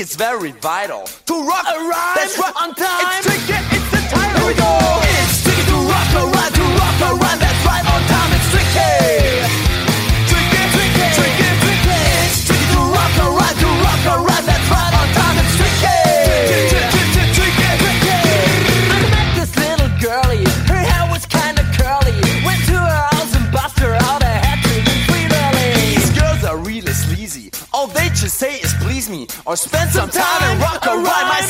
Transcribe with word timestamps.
It's 0.00 0.16
very 0.16 0.52
vital 0.52 1.04
to 1.26 1.46
rock 1.46 1.66
a 1.68 1.76
rhyme. 1.76 1.90
Right 1.92 2.52
on 2.56 2.74
time. 2.74 3.18
It's 3.18 3.29
or 29.50 29.56
spend 29.56 29.90
some 29.90 30.08
time 30.08 30.42
and 30.44 30.60
rock 30.60 30.86
a 30.86 30.94
rhyme. 30.94 31.06
I 31.06 31.49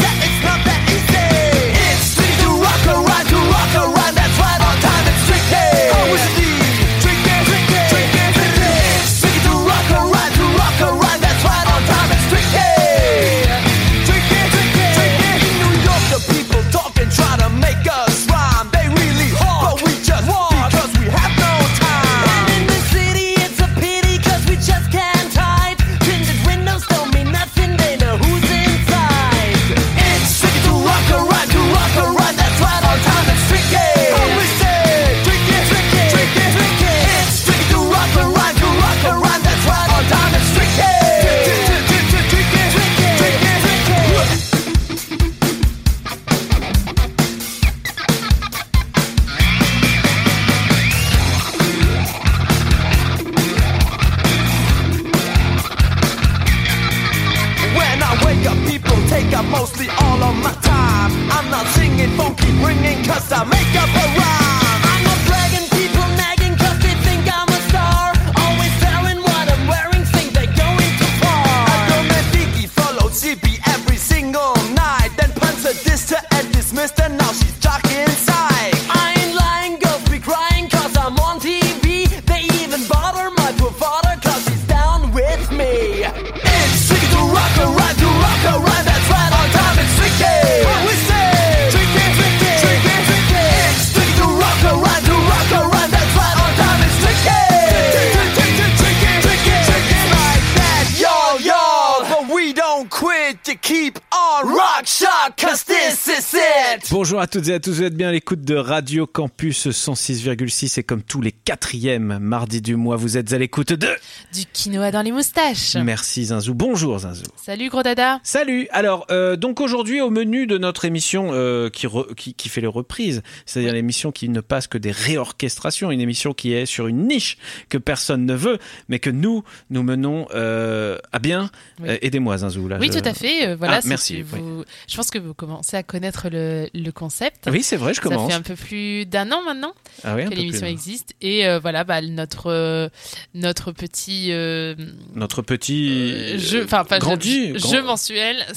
Bonjour 107.20 107.28
à 107.36 107.38
toutes 107.38 107.48
et 107.48 107.52
à 107.54 107.60
tous, 107.60 107.72
vous 107.72 107.82
êtes 107.82 107.94
bien 107.98 108.08
à 108.08 108.12
l'écoute 108.12 108.40
de 108.46 108.54
Radio 108.54 109.06
Campus 109.06 109.66
106,6 109.68 110.80
et 110.80 110.82
comme 110.82 111.02
tous 111.02 111.20
les 111.20 111.32
quatrièmes 111.32 112.18
mardis 112.18 112.62
du 112.62 112.76
mois, 112.76 112.96
vous 112.96 113.18
êtes 113.18 113.34
à 113.34 113.38
l'écoute 113.38 113.74
de... 113.74 113.88
Du 114.32 114.46
quinoa 114.50 114.90
dans 114.90 115.02
les 115.02 115.12
moustaches. 115.12 115.76
Merci 115.76 116.24
Zinzou. 116.24 116.54
Bonjour 116.54 116.98
Zinzou. 117.00 117.24
Salut 117.36 117.68
gros 117.68 117.82
dada. 117.82 118.20
Salut. 118.22 118.68
Alors 118.70 119.06
euh, 119.10 119.36
donc 119.36 119.60
aujourd'hui 119.60 120.00
au 120.00 120.08
menu 120.08 120.46
de 120.46 120.56
notre 120.56 120.86
émission 120.86 121.28
euh, 121.34 121.68
qui, 121.68 121.86
re- 121.86 122.14
qui 122.14 122.32
qui 122.32 122.48
fait 122.48 122.62
les 122.62 122.66
reprises, 122.66 123.20
c'est-à-dire 123.44 123.74
l'émission 123.74 124.12
qui 124.12 124.30
ne 124.30 124.40
passe 124.40 124.66
que 124.66 124.78
des 124.78 124.90
réorchestrations, 124.92 125.90
une 125.90 126.00
émission 126.00 126.32
qui 126.32 126.54
est 126.54 126.64
sur 126.64 126.86
une 126.86 127.06
niche 127.06 127.36
que 127.68 127.76
personne 127.76 128.24
ne 128.24 128.34
veut, 128.34 128.58
mais 128.88 128.98
que 128.98 129.10
nous 129.10 129.44
nous 129.68 129.82
menons 129.82 130.26
euh, 130.34 130.96
à 131.12 131.18
bien. 131.18 131.50
Oui. 131.82 131.88
Aidez-moi 132.00 132.38
Zinzou 132.38 132.66
là. 132.66 132.78
Oui, 132.80 132.88
je- 132.90 132.98
tout 132.98 133.06
à 133.06 133.12
fait. 133.12 133.54
voilà, 133.56 133.80
Ah, 133.82 133.86
merci, 133.86 134.22
vous- 134.22 134.64
Je 134.88 134.96
pense 134.96 135.10
que 135.10 135.18
vous 135.18 135.34
commencez 135.34 135.76
à 135.76 135.82
connaître 135.82 136.28
le, 136.32 136.66
le 136.72 136.90
concept. 136.92 137.09
Oui 137.50 137.62
c'est 137.62 137.76
vrai, 137.76 137.92
je 137.92 137.96
Ça 138.00 138.02
commence. 138.02 138.30
fait 138.30 138.36
un 138.36 138.42
peu 138.42 138.54
plus 138.54 139.04
d'un 139.06 139.30
an 139.32 139.42
maintenant 139.44 139.72
Ah 140.04 140.14
oui, 140.16 140.24
que 140.24 140.34
l'émission 140.34 140.66
existe. 140.66 141.14
Et 141.20 141.46
euh, 141.46 141.58
voilà, 141.58 141.84
bah, 141.84 142.00
notre, 142.02 142.50
euh, 142.50 142.88
notre 143.34 143.72
petit 143.72 144.28
euh, 144.32 144.74
Notre 145.14 145.42
petit 145.42 146.38
jeu, 146.38 146.64
enfin, 146.64 146.84
pas 146.84 146.98
grandi, 146.98 147.48
jeu, 147.48 147.58
grand- 147.58 147.70
jeu 147.72 147.82
mensuel, 147.82 148.46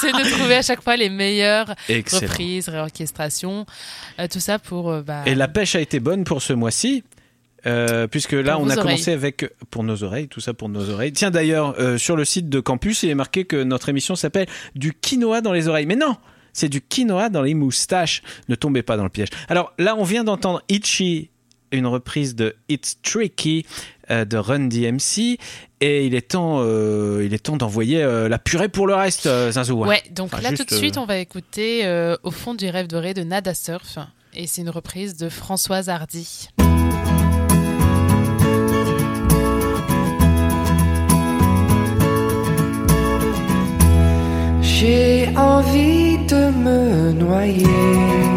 c'est 0.00 0.12
de 0.12 0.30
trouver 0.36 0.56
à 0.56 0.62
chaque 0.62 0.82
fois 0.82 0.96
les 0.96 1.10
meilleures 1.10 1.74
Excellent. 1.88 2.22
reprises, 2.22 2.68
réorchestrations, 2.68 3.66
euh, 4.18 4.26
tout 4.30 4.40
ça 4.40 4.58
pour. 4.58 4.90
euh, 4.90 5.02
bah, 5.02 5.22
Et 5.26 5.34
la 5.34 5.48
pêche 5.48 5.74
a 5.74 5.80
été 5.80 6.00
bonne 6.00 6.24
pour 6.24 6.42
ce 6.42 6.52
mois-ci. 6.52 7.04
euh, 7.66 8.06
puisque 8.06 8.32
là, 8.32 8.58
on 8.58 8.64
a 8.68 8.72
oreilles. 8.72 8.82
commencé 8.82 9.12
avec 9.12 9.50
pour 9.70 9.84
nos 9.84 10.02
oreilles, 10.02 10.28
tout 10.28 10.40
ça 10.40 10.52
pour 10.52 10.68
nos 10.68 10.90
oreilles. 10.90 11.12
Tiens, 11.12 11.30
d'ailleurs, 11.30 11.74
sur 11.98 12.14
le 12.16 12.24
site 12.26 12.48
de 12.50 12.60
Campus, 12.60 13.02
il 13.04 13.10
est 13.10 13.14
marqué 13.14 13.44
que 13.46 13.62
notre 13.62 13.88
émission 13.88 14.16
s'appelle 14.16 14.46
Du 14.74 14.92
quinoa 14.92 15.40
dans 15.40 15.52
les 15.52 15.66
oreilles. 15.68 15.86
Mais 15.86 15.96
non, 15.96 16.16
c'est 16.54 16.70
du 16.70 16.80
quinoa 16.80 17.28
dans 17.28 17.42
les 17.42 17.52
moustaches. 17.52 18.22
Ne 18.48 18.54
tombez 18.54 18.82
pas 18.82 18.96
dans 18.96 19.02
le 19.02 19.10
piège. 19.10 19.28
Alors 19.50 19.74
là, 19.78 19.94
on 19.98 20.04
vient 20.04 20.24
d'entendre 20.24 20.62
Itchy, 20.70 21.28
une 21.72 21.86
reprise 21.86 22.34
de 22.34 22.56
It's 22.70 22.96
Tricky 23.02 23.66
euh, 24.10 24.24
de 24.24 24.36
Run 24.38 24.68
DMC, 24.68 25.38
et 25.80 26.06
il 26.06 26.14
est 26.14 26.30
temps, 26.30 26.58
euh, 26.60 27.22
il 27.26 27.34
est 27.34 27.38
temps 27.38 27.56
d'envoyer 27.56 28.02
euh, 28.02 28.28
la 28.28 28.38
purée 28.38 28.68
pour 28.68 28.86
le 28.86 28.94
reste, 28.94 29.26
euh, 29.26 29.50
Zinzou. 29.50 29.84
Ouais, 29.84 30.02
donc 30.12 30.32
Enfin, 30.32 30.42
là 30.42 30.50
juste, 30.50 30.66
tout 30.66 30.74
de 30.74 30.78
suite, 30.78 30.96
on 30.96 31.04
va 31.06 31.18
écouter 31.18 31.84
euh, 31.84 32.16
Au 32.22 32.30
fond 32.30 32.54
du 32.54 32.68
rêve 32.68 32.86
doré 32.86 33.12
de 33.12 33.22
Nada 33.24 33.52
Surf. 33.54 33.98
Et 34.34 34.46
c'est 34.46 34.62
une 34.62 34.70
reprise 34.70 35.16
de 35.16 35.28
Françoise 35.28 35.88
Hardy. 35.88 36.48
J'ai 44.84 45.30
envie 45.34 46.18
de 46.28 46.50
me 46.50 47.12
noyer 47.12 48.33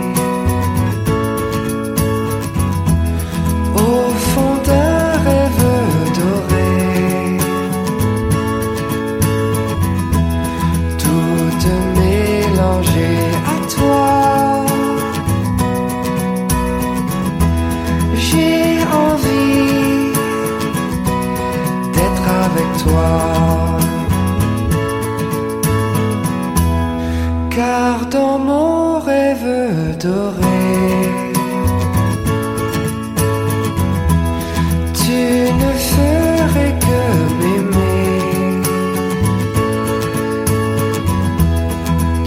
Tu 34.94 35.20
ne 35.62 35.72
ferais 35.92 36.74
que 36.86 37.02
m'aimer. 37.40 38.62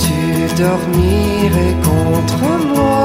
Tu 0.05 0.19
dormirais 0.63 1.75
contre 1.89 2.45
moi. 2.75 3.05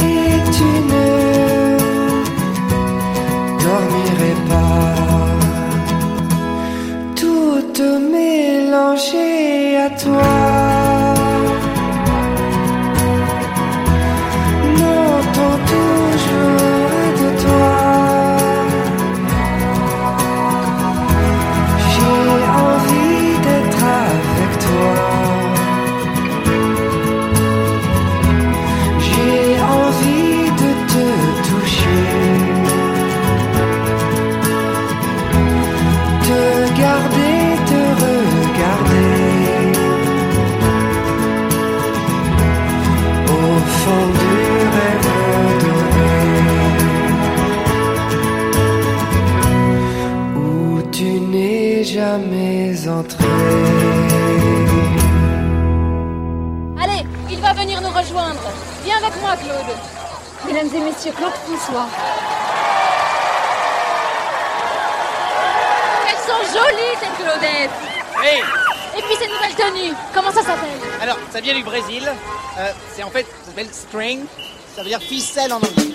Et 0.00 0.34
tu 0.56 0.70
ne 0.92 1.08
dormirais 3.66 4.38
pas. 4.50 4.94
Tout 7.14 7.62
mélangé 8.12 9.30
à 9.76 9.90
toi. 9.90 10.39
Mesdames 60.62 60.82
et 60.82 60.90
messieurs, 60.90 61.12
Claude 61.12 61.32
François. 61.32 61.86
Elles 66.06 66.18
sont 66.18 66.58
jolies, 66.58 66.96
ces 67.00 67.22
Claudettes. 67.22 67.70
Hey 68.22 68.42
Et 68.98 69.02
puis 69.02 69.14
ces 69.18 69.28
nouvelles 69.28 69.54
tenues, 69.54 69.94
comment 70.12 70.30
ça 70.30 70.42
s'appelle? 70.42 70.68
Alors, 71.00 71.16
ça 71.32 71.40
vient 71.40 71.54
du 71.54 71.62
Brésil. 71.62 72.12
Euh, 72.58 72.72
c'est 72.94 73.02
en 73.02 73.10
fait, 73.10 73.22
ça 73.22 73.46
s'appelle 73.46 73.68
string. 73.72 74.26
Ça 74.76 74.82
veut 74.82 74.88
dire 74.88 75.00
ficelle 75.00 75.50
en 75.52 75.56
anglais. 75.56 75.94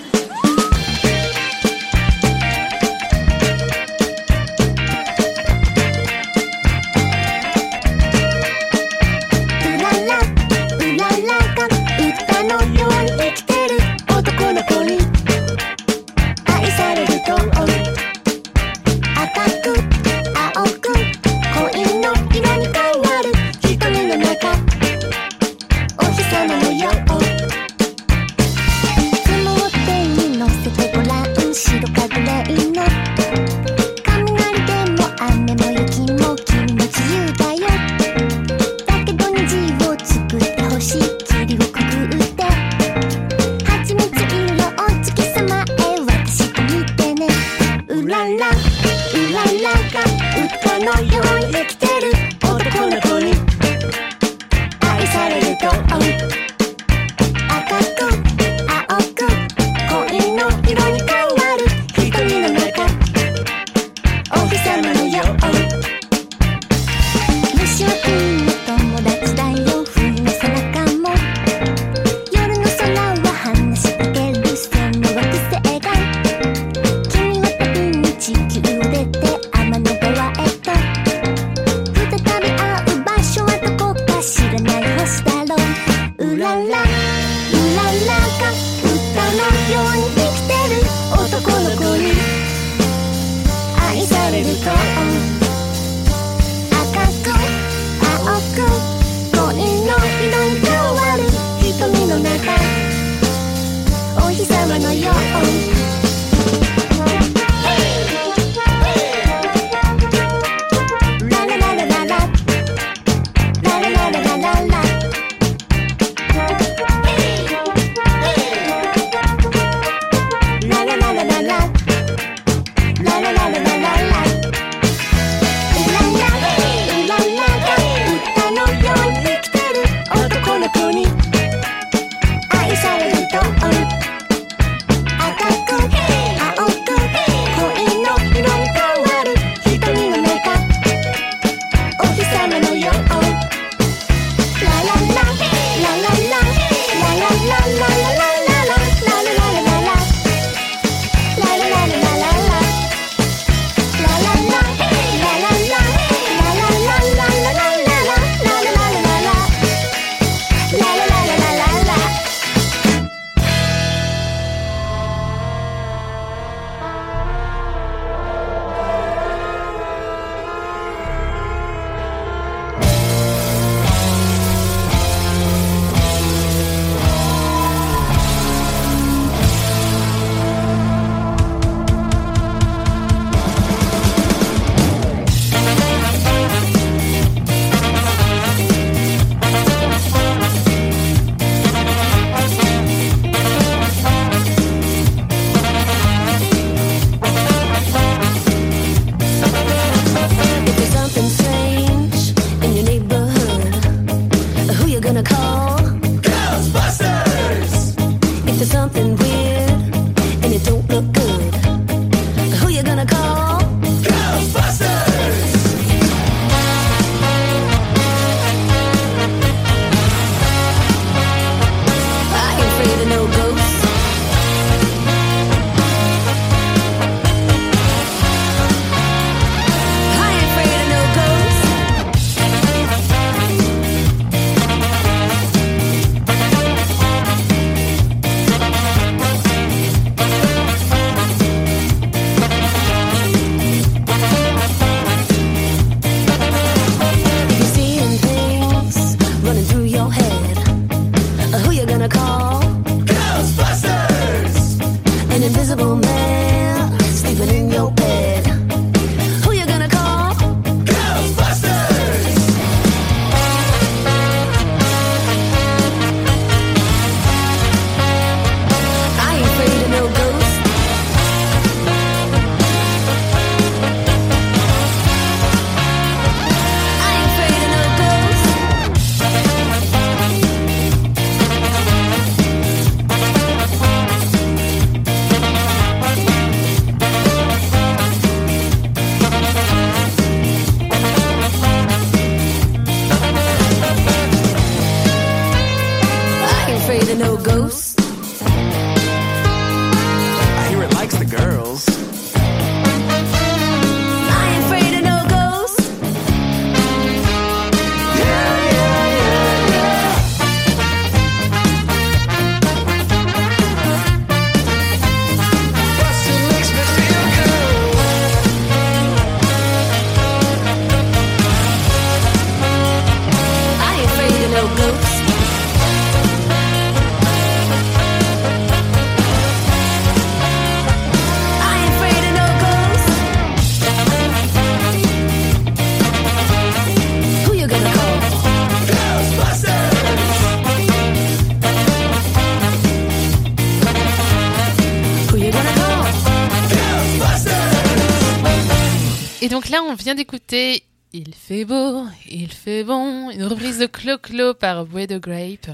D'écouter 350.48 350.82
Il 351.12 351.34
fait 351.34 351.64
beau, 351.64 352.04
il 352.28 352.52
fait 352.52 352.84
bon, 352.84 353.30
une 353.30 353.44
reprise 353.44 353.78
de 353.78 353.86
Clo-Clo 353.86 354.54
par 354.54 354.86
Way 354.92 355.06
the 355.06 355.20
Grape. 355.20 355.70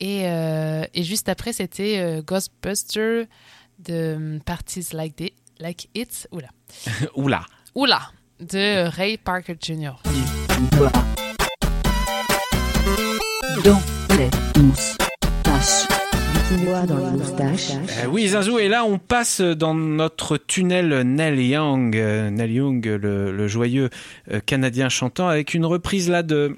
Et, 0.00 0.22
euh, 0.26 0.84
et 0.94 1.02
juste 1.04 1.28
après, 1.28 1.52
c'était 1.52 1.98
euh, 1.98 2.22
Ghostbuster 2.22 3.24
de 3.78 4.14
um, 4.16 4.40
Parties 4.44 4.86
Like, 4.92 5.16
Thi- 5.16 5.32
like 5.60 5.88
It. 5.94 6.28
Oula. 6.32 6.48
Oula. 7.16 7.46
Oula. 7.74 8.00
De 8.40 8.86
Ray 8.88 9.16
Parker 9.18 9.56
Jr. 9.60 9.92
Dans 13.64 13.82
les. 14.16 14.30
Euh, 18.04 18.06
oui, 18.08 18.28
Zinzou, 18.28 18.58
et 18.58 18.68
là 18.68 18.84
on 18.84 18.98
passe 18.98 19.40
dans 19.40 19.74
notre 19.74 20.36
tunnel 20.36 21.02
Neil 21.02 21.48
Young, 21.48 21.96
euh, 21.96 22.30
Neil 22.30 22.52
Young, 22.52 22.84
le, 22.84 23.48
joyeux 23.48 23.90
euh, 24.30 24.40
Canadien 24.44 24.88
chantant, 24.88 25.28
avec 25.28 25.54
une 25.54 25.66
reprise 25.66 26.08
là 26.08 26.22
de 26.22 26.56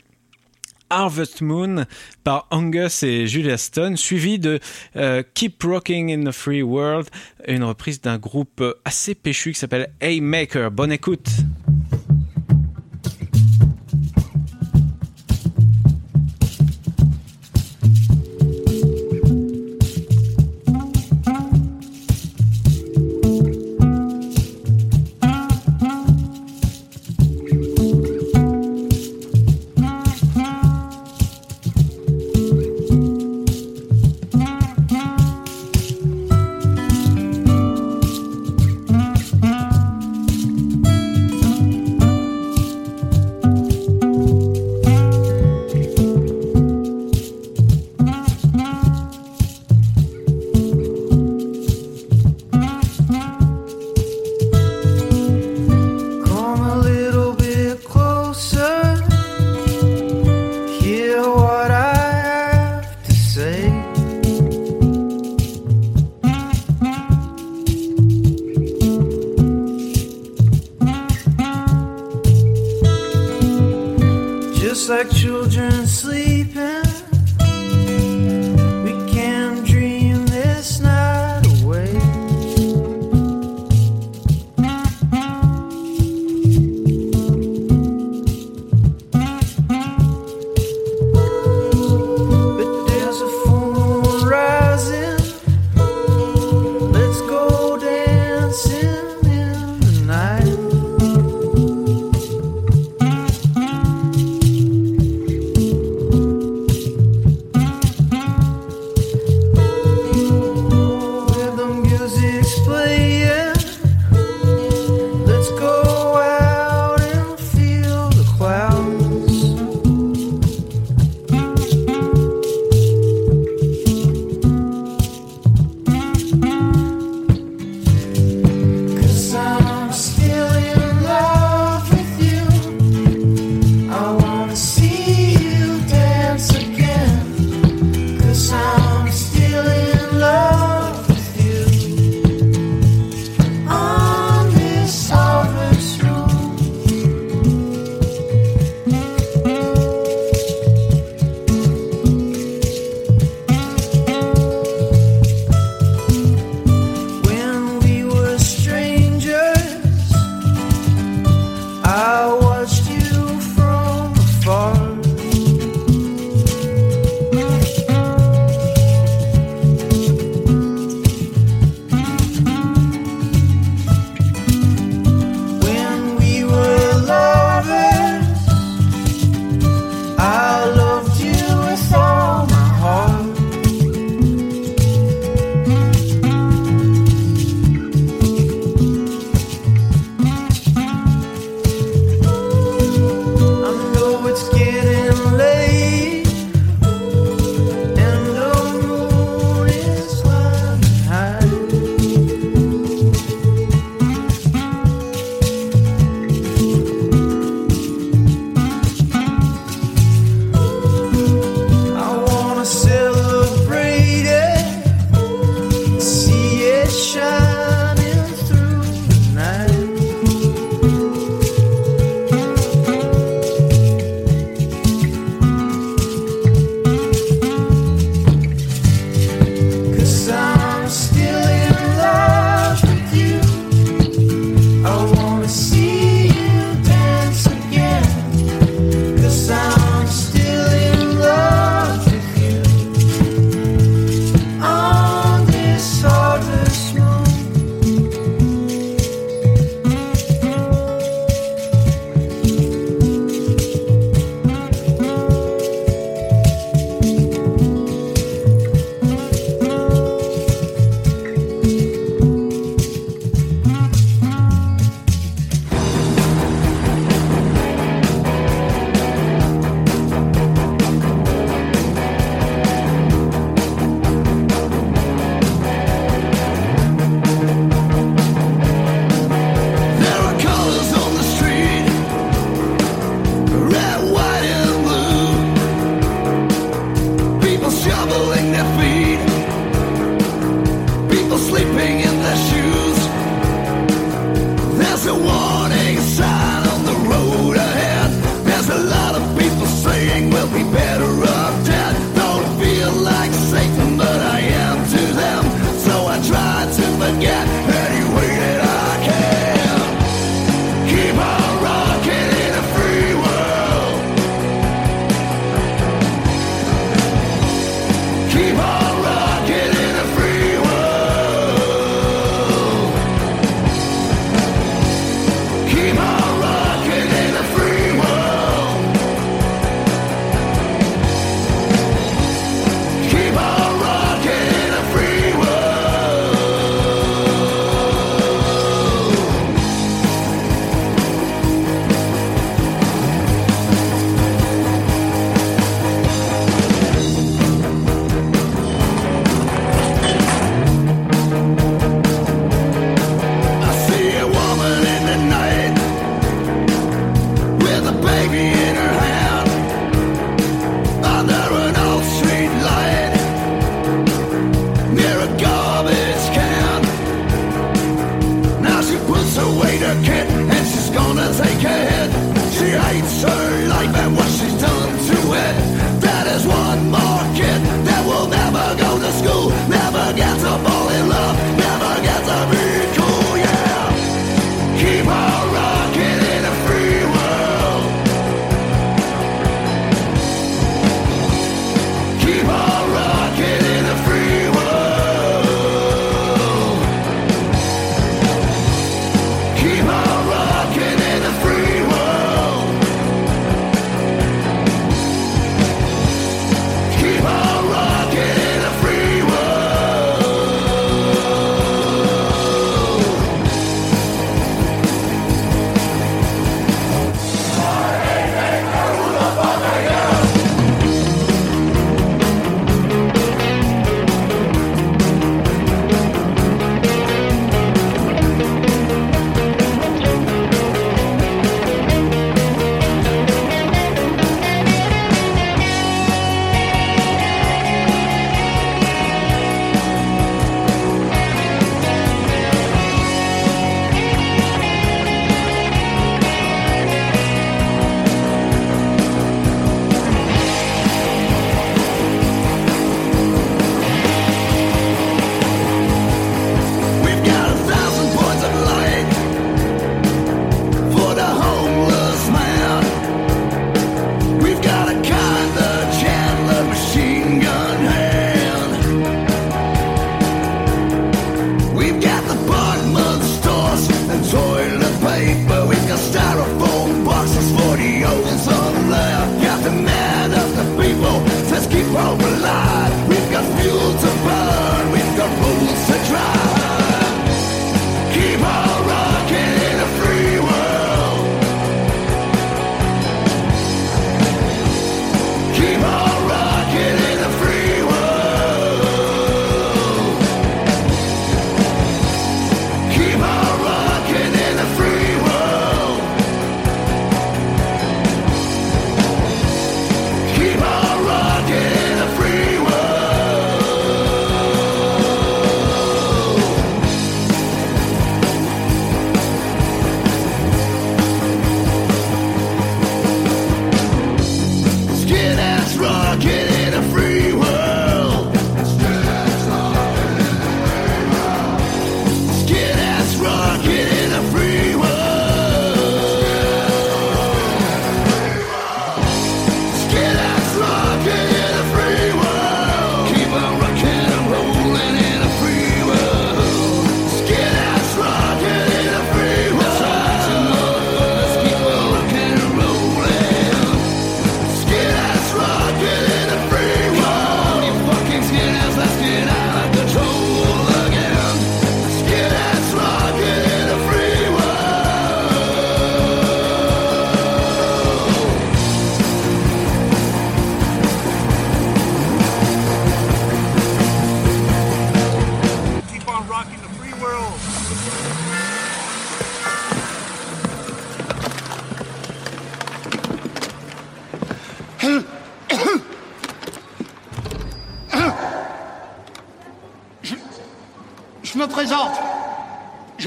Harvest 0.91 1.41
Moon 1.41 1.87
par 2.25 2.47
Angus 2.50 3.03
et 3.03 3.27
Julia 3.27 3.57
Stone, 3.57 3.97
suivi 3.97 4.39
de 4.39 4.59
euh, 4.97 5.23
Keep 5.35 5.62
Rocking 5.62 6.12
in 6.12 6.29
the 6.29 6.35
Free 6.35 6.62
World, 6.62 7.09
une 7.47 7.65
reprise 7.65 8.00
d'un 8.00 8.19
groupe 8.19 8.62
assez 8.85 9.15
péchu 9.15 9.53
qui 9.53 9.59
s'appelle 9.59 9.91
Haymaker. 10.00 10.71
Bonne 10.71 10.93
écoute. 10.93 11.29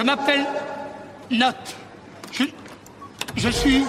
Je 0.03 0.05
m'appelle 0.05 0.45
Nat. 1.31 1.53
Je, 3.37 3.49
suis 3.49 3.85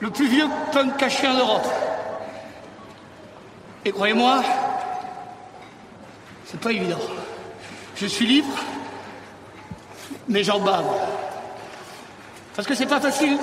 le 0.00 0.10
plus 0.10 0.28
vieux 0.28 0.46
punk 0.70 1.02
à 1.02 1.08
chien 1.08 1.34
d'Europe. 1.34 1.66
Et 3.86 3.90
croyez-moi, 3.90 4.42
c'est 6.44 6.60
pas 6.60 6.72
évident. 6.72 6.98
Je 7.96 8.06
suis 8.06 8.26
libre, 8.26 8.54
mais 10.28 10.44
j'en 10.44 10.60
bave. 10.60 10.84
Parce 12.54 12.68
que 12.68 12.74
c'est 12.74 12.84
pas 12.84 13.00
facile. 13.00 13.38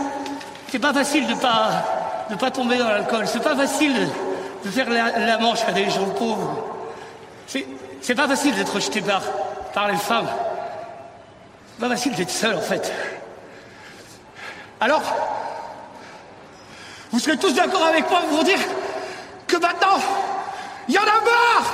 C'est 0.68 0.78
pas 0.78 0.94
facile 0.94 1.26
de 1.26 1.34
pas 1.34 1.84
de 2.30 2.36
pas 2.36 2.52
tomber 2.52 2.78
dans 2.78 2.90
l'alcool. 2.90 3.26
C'est 3.26 3.42
pas 3.42 3.56
facile 3.56 4.08
de, 4.64 4.70
faire 4.70 4.88
la, 4.88 5.40
manche 5.40 5.64
à 5.68 5.72
des 5.72 5.90
gens 5.90 6.12
pauvres. 6.12 6.64
C'est 7.48 7.66
c'est 8.02 8.14
pas 8.14 8.28
facile 8.28 8.54
d'être 8.54 8.76
rejeté 8.76 9.02
par 9.02 9.24
par 9.74 9.88
les 9.88 9.98
femmes. 9.98 10.30
Pas 11.82 11.90
facile 11.90 12.14
d'être 12.14 12.30
seul 12.30 12.54
en 12.54 12.62
fait. 12.62 12.94
Alors, 14.80 15.02
vous 17.12 17.18
serez 17.18 17.38
tous 17.38 17.56
d'accord 17.56 17.84
avec 17.88 18.08
moi 18.08 18.22
pour 18.30 18.44
dire 18.44 18.60
que 19.48 19.58
maintenant, 19.58 20.00
il 20.88 20.94
y 20.94 21.00
en 21.00 21.02
a 21.02 21.06
marre! 21.06 21.74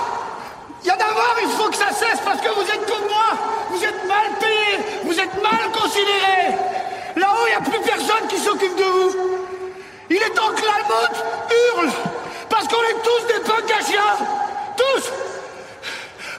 Il 0.82 0.88
y 0.88 0.92
en 0.92 0.96
a 0.96 1.14
marre, 1.14 1.36
il 1.44 1.50
faut 1.50 1.70
que 1.70 1.76
ça 1.76 1.92
cesse 1.92 2.22
parce 2.24 2.40
que 2.40 2.48
vous 2.48 2.62
êtes 2.62 2.90
comme 2.90 3.06
moi. 3.10 3.38
Vous 3.70 3.84
êtes 3.84 4.08
mal 4.08 4.32
payés, 4.40 4.80
vous 5.04 5.20
êtes 5.20 5.44
mal 5.44 5.72
considérés. 5.74 6.56
Là-haut, 7.18 7.46
il 7.48 7.50
n'y 7.50 7.56
a 7.56 7.70
plus 7.70 7.82
personne 7.82 8.28
qui 8.30 8.38
s'occupe 8.38 8.78
de 8.78 8.84
vous. 8.84 9.16
Il 10.10 10.16
est 10.16 10.30
temps 10.30 10.54
que 10.56 10.62
l'Allemande 10.62 11.18
hurle 11.52 11.92
Parce 12.50 12.66
qu'on 12.70 12.82
est 12.82 13.04
tous 13.04 13.28
des 13.28 13.40
punks 13.42 13.72
à 13.72 14.18
Tous! 14.78 15.12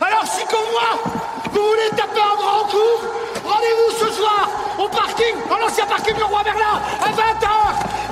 Alors 0.00 0.24
si 0.26 0.42
comme 0.46 0.70
moi, 0.72 1.12
vous 1.52 1.60
voulez 1.60 1.90
taper 1.90 2.20
un 2.20 2.36
grand 2.36 2.64
coup, 2.64 3.17
rendez-vous 3.48 3.90
ce 3.98 4.12
soir 4.12 4.48
au 4.78 4.88
parking, 4.88 5.34
dans 5.48 5.58
l'ancien 5.58 5.86
parking 5.86 6.14
du 6.14 6.22
Roi 6.22 6.42
Merlin, 6.44 6.80
à 7.00 7.10
20h 7.10 7.48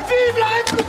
Vive 0.08 0.38
la 0.38 0.46
République 0.46 0.86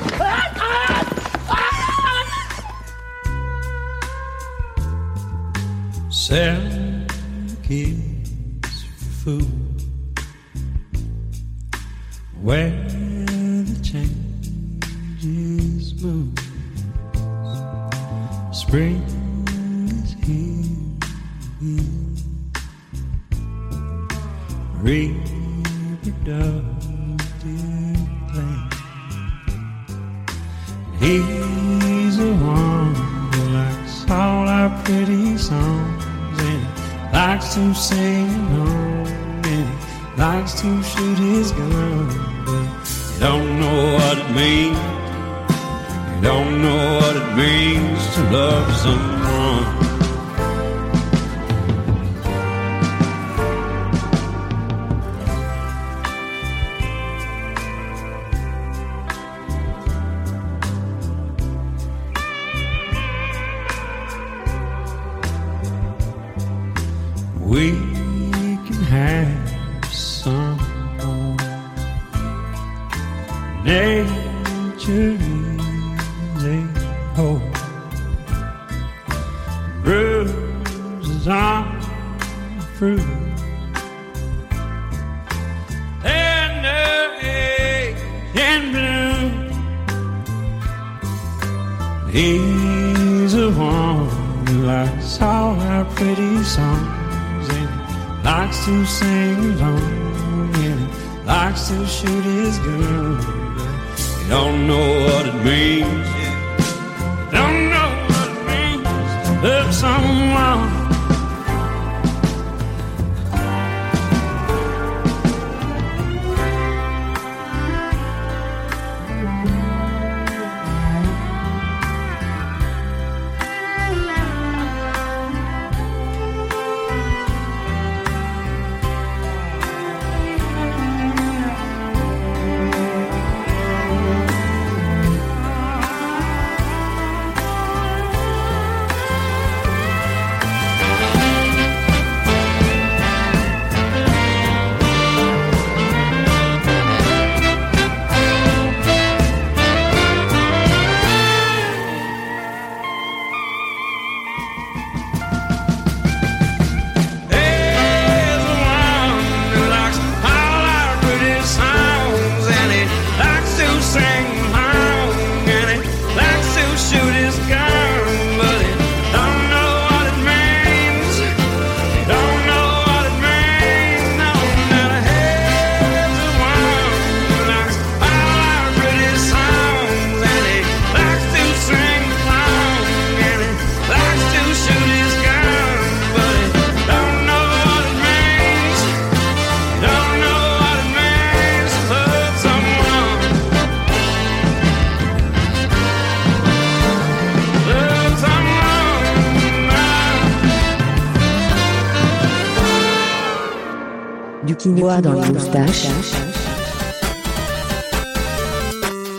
dans 204.87 205.13
les 205.21 205.29
moustaches. 205.31 205.85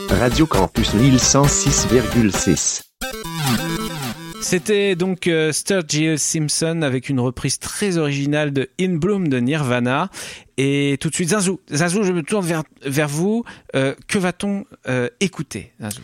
Radio 0.08 0.46
Campus 0.46 0.94
Lille 0.94 1.16
106,6. 1.16 2.80
C'était 4.40 4.96
donc 4.96 5.26
euh, 5.26 5.52
Sturgill 5.52 6.18
Simpson 6.18 6.80
avec 6.82 7.10
une 7.10 7.20
reprise 7.20 7.58
très 7.58 7.98
originale 7.98 8.52
de 8.52 8.70
In 8.80 8.96
Bloom 8.96 9.28
de 9.28 9.38
Nirvana. 9.40 10.08
Et 10.56 10.96
tout 11.02 11.10
de 11.10 11.14
suite, 11.14 11.28
Zinzou. 11.30 11.60
Zinzou, 11.70 12.02
je 12.02 12.12
me 12.12 12.22
tourne 12.22 12.46
vers, 12.46 12.62
vers 12.82 13.08
vous. 13.08 13.44
Euh, 13.76 13.94
que 14.08 14.18
va-t-on 14.18 14.64
euh, 14.88 15.08
écouter, 15.20 15.72
Zinzou 15.80 16.00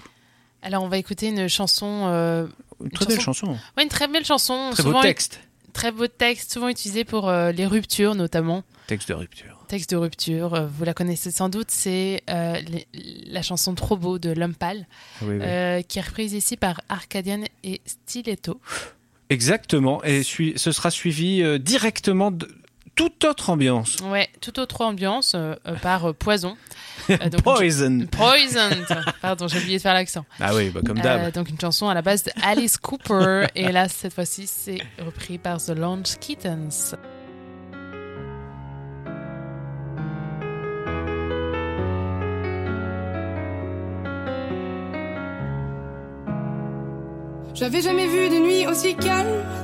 Alors, 0.62 0.82
on 0.82 0.88
va 0.88 0.98
écouter 0.98 1.28
une 1.28 1.48
chanson. 1.48 2.02
euh, 2.08 2.46
Une 2.84 2.90
très 2.90 3.06
belle 3.06 3.20
chanson. 3.20 3.56
Ouais, 3.78 3.82
une 3.84 3.88
très 3.88 4.08
belle 4.08 4.26
chanson. 4.26 4.70
Très 4.72 4.82
beau 4.82 4.90
souvent, 4.90 5.00
texte. 5.02 5.40
Très 5.74 5.90
beau 5.92 6.06
texte, 6.06 6.52
souvent 6.52 6.68
utilisé 6.68 7.04
pour 7.04 7.28
euh, 7.28 7.50
les 7.52 7.66
ruptures 7.66 8.14
notamment. 8.14 8.62
Texte 8.86 9.08
de 9.08 9.14
rupture. 9.14 9.64
Texte 9.68 9.90
de 9.90 9.96
rupture, 9.96 10.54
euh, 10.54 10.66
vous 10.66 10.84
la 10.84 10.94
connaissez 10.94 11.30
sans 11.30 11.48
doute, 11.48 11.70
c'est 11.70 12.22
euh, 12.30 12.60
la 12.94 13.42
chanson 13.42 13.74
Trop 13.74 13.96
beau 13.96 14.18
de 14.18 14.30
L'Homme 14.30 14.54
Pâle, 14.54 14.86
Oui, 15.22 15.36
oui. 15.40 15.84
qui 15.84 15.98
est 15.98 16.02
reprise 16.02 16.32
ici 16.32 16.56
par 16.56 16.80
Arcadian 16.88 17.42
et 17.64 17.80
Stiletto. 17.84 18.60
Exactement. 19.30 20.02
Et 20.04 20.22
ce 20.22 20.72
sera 20.72 20.90
suivi 20.90 21.42
directement 21.58 22.30
de 22.30 22.48
toute 22.94 23.24
autre 23.24 23.50
ambiance. 23.50 23.98
Ouais, 24.04 24.28
toute 24.40 24.58
autre 24.58 24.80
ambiance 24.82 25.32
euh, 25.34 25.54
euh, 25.66 25.74
par 25.76 26.10
euh, 26.10 26.12
Poison. 26.12 26.56
Euh, 27.10 27.16
donc 27.30 27.34
une 27.60 28.06
Poison. 28.06 28.06
Poison. 28.10 29.02
Pardon, 29.20 29.48
j'ai 29.48 29.58
oublié 29.58 29.76
de 29.78 29.82
faire 29.82 29.94
l'accent. 29.94 30.24
Ah 30.40 30.54
oui, 30.54 30.70
bah, 30.70 30.80
comme 30.84 30.98
d'hab. 30.98 31.22
Euh, 31.22 31.30
donc 31.30 31.48
une 31.50 31.60
chanson 31.60 31.88
à 31.88 31.94
la 31.94 32.02
base 32.02 32.24
de 32.24 32.30
Alice 32.42 32.76
Cooper. 32.76 33.46
et 33.54 33.72
là, 33.72 33.88
cette 33.88 34.14
fois-ci, 34.14 34.46
c'est 34.46 34.78
repris 35.04 35.38
par 35.38 35.58
The 35.58 35.70
Launch 35.70 36.16
Kittens. 36.18 36.94
J'avais 47.54 47.82
jamais 47.82 48.08
vu 48.08 48.28
de 48.28 48.44
nuit 48.44 48.66
aussi 48.66 48.96
calme. 48.96 49.63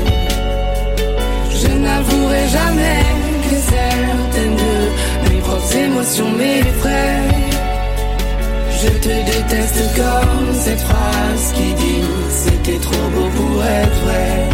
Mes 5.61 5.67
propres 5.67 5.75
émotions 5.75 6.29
m'effraient. 6.31 7.29
Je 8.81 8.87
te 8.87 9.07
déteste 9.07 9.95
comme 9.95 10.53
cette 10.53 10.79
phrase 10.79 11.53
qui 11.53 11.73
dit 11.73 12.03
c'était 12.29 12.79
trop 12.79 13.09
beau 13.13 13.27
pour 13.35 13.63
être 13.63 14.05
vrai. 14.05 14.49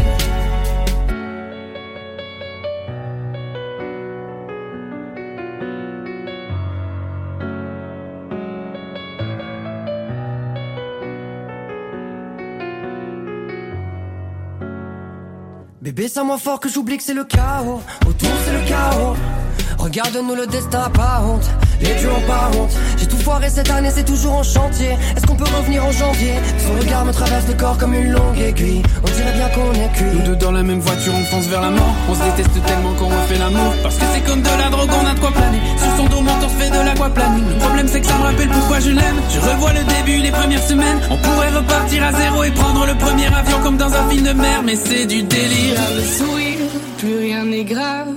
Bébé, 15.82 16.10
ça 16.10 16.24
moins 16.24 16.38
fort 16.38 16.60
que 16.60 16.68
j'oublie 16.68 16.98
que 16.98 17.04
c'est 17.04 17.14
le 17.14 17.24
chaos. 17.24 17.82
Autour, 18.06 18.30
c'est 18.46 18.52
le 18.52 18.68
chaos. 18.68 19.16
Regarde-nous 19.78 20.36
le 20.36 20.48
destin 20.48 20.90
pas 20.90 21.22
honte. 21.24 21.48
Les 21.80 21.94
dieux 21.96 22.12
ont 22.12 22.28
pas 22.28 22.50
honte. 22.58 22.72
J'ai 22.98 23.06
tout 23.06 23.18
foiré 23.18 23.50
cette 23.50 23.70
année, 23.70 23.92
c'est 23.94 24.04
toujours 24.04 24.34
en 24.34 24.44
chantier. 24.44 24.98
Est-ce 25.16 25.26
qu'on 25.28 25.36
peut 25.36 25.46
revenir 25.46 25.86
en 25.86 25.92
janvier? 25.92 26.34
Son 26.66 26.74
regard 26.74 27.06
me 27.06 27.14
traverse 27.14 27.48
le 27.48 27.54
corps 27.54 27.78
comme 27.78 27.94
une 27.94 28.12
longue 28.12 28.40
aiguille. 28.40 28.82
On 29.04 29.08
dirait 29.08 29.34
bien 29.34 29.50
qu'on 29.50 29.72
est 29.74 29.94
cuit. 29.94 30.18
Nous 30.18 30.26
deux 30.26 30.36
dans 30.36 30.52
la 30.52 30.64
même 30.64 30.80
voiture, 30.80 31.14
on 31.16 31.24
fonce 31.26 31.46
vers 31.46 31.62
la 31.62 31.70
mort. 31.70 31.96
On 32.10 32.16
se 32.16 32.20
déteste 32.24 32.66
tellement 32.66 32.94
qu'on 32.94 33.06
refait 33.06 33.38
l'amour. 33.38 33.74
Parce 33.84 33.96
que 33.96 34.06
c'est 34.14 34.22
comme 34.22 34.42
de 34.42 34.50
la 34.50 34.70
drogue, 34.70 34.90
on 34.92 35.06
a 35.06 35.14
de 35.14 35.20
quoi 35.20 35.32
planer. 35.32 35.62
Sur 35.78 35.98
son 35.98 36.06
dos, 36.06 36.22
mentor 36.22 36.50
se 36.50 36.56
fait 36.56 36.70
de 36.70 36.84
l'aquaplaning. 36.84 37.48
Le 37.48 37.60
problème, 37.60 37.88
c'est 37.88 38.02
que 38.02 38.08
ça 38.08 38.18
me 38.18 38.24
rappelle 38.24 38.50
pourquoi 38.50 38.80
je 38.80 38.90
l'aime. 38.90 39.22
Je 39.30 39.40
revois 39.40 39.74
le 39.74 39.84
début, 39.84 40.18
les 40.18 40.32
premières 40.32 40.64
semaines. 40.64 41.00
On 41.12 41.18
pourrait 41.18 41.52
repartir 41.52 42.04
à 42.04 42.12
zéro 42.12 42.44
et 42.44 42.52
prendre 42.52 42.86
le 42.86 42.96
premier 42.96 43.28
avion 43.28 43.60
comme 43.62 43.78
dans 43.78 43.94
un 43.94 44.10
film 44.10 44.24
de 44.24 44.34
mer. 44.34 44.64
Mais 44.66 44.76
c'est 44.76 45.06
du 45.06 45.22
délire. 45.22 45.80
Le 45.96 46.04
sourire, 46.04 46.58
plus 46.98 47.20
rien 47.20 47.46
n'est 47.46 47.64
grave. 47.64 48.17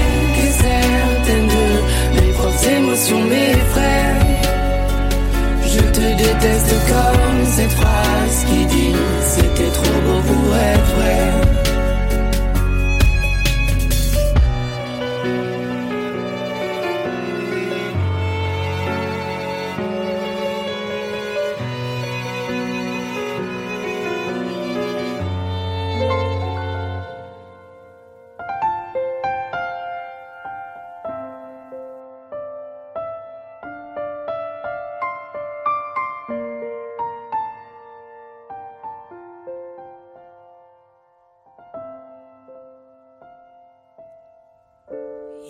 mes 2.61 2.77
émotions 2.77 3.21
m'effraient. 3.21 4.15
Je 5.65 5.79
te 5.79 6.17
déteste 6.17 6.75
comme 6.87 7.45
cette 7.45 7.71
phrase 7.71 8.45
qui 8.45 8.65
dit 8.65 8.95
c'était 9.21 9.71
trop 9.71 10.01
beau 10.05 10.21
pour 10.27 10.55
être 10.55 10.95
vrai. 10.95 11.40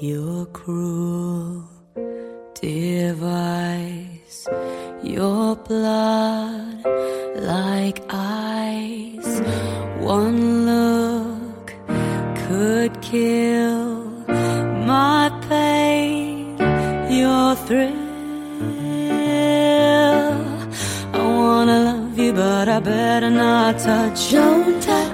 Your 0.02 0.48
cruel 0.48 1.64
device, 2.60 4.48
your 5.04 5.56
blood 5.56 6.84
like 7.36 8.02
ice. 8.10 9.42
One 10.00 10.66
look 10.66 11.76
could 12.36 13.00
kill 13.04 14.08
my 14.88 15.30
pain, 15.48 16.58
your 17.12 17.54
thrill. 17.68 17.94
I 21.14 21.16
wanna 21.16 21.80
love 21.80 22.18
you, 22.18 22.34
but 22.34 22.68
I 22.68 22.80
better 22.80 23.30
not 23.30 23.78
touch. 23.78 24.32
Don't 24.32 24.82
touch. 24.82 25.11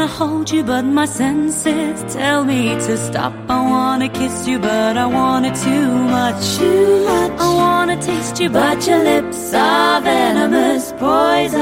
I 0.00 0.04
wanna 0.04 0.14
hold 0.14 0.50
you, 0.50 0.64
but 0.64 0.86
my 0.86 1.04
senses 1.04 2.14
tell 2.14 2.42
me 2.42 2.70
to 2.86 2.96
stop. 2.96 3.34
I 3.50 3.60
wanna 3.60 4.08
kiss 4.08 4.48
you, 4.48 4.58
but 4.58 4.96
I 4.96 5.04
want 5.04 5.44
it 5.44 5.54
too 5.56 5.92
much. 6.16 6.56
Too 6.56 7.04
much. 7.04 7.32
I 7.38 7.54
wanna 7.54 8.00
taste 8.00 8.40
you, 8.40 8.48
but 8.48 8.86
your 8.86 9.04
lips 9.04 9.52
are 9.52 10.00
venomous 10.00 10.92
poison. 10.92 11.60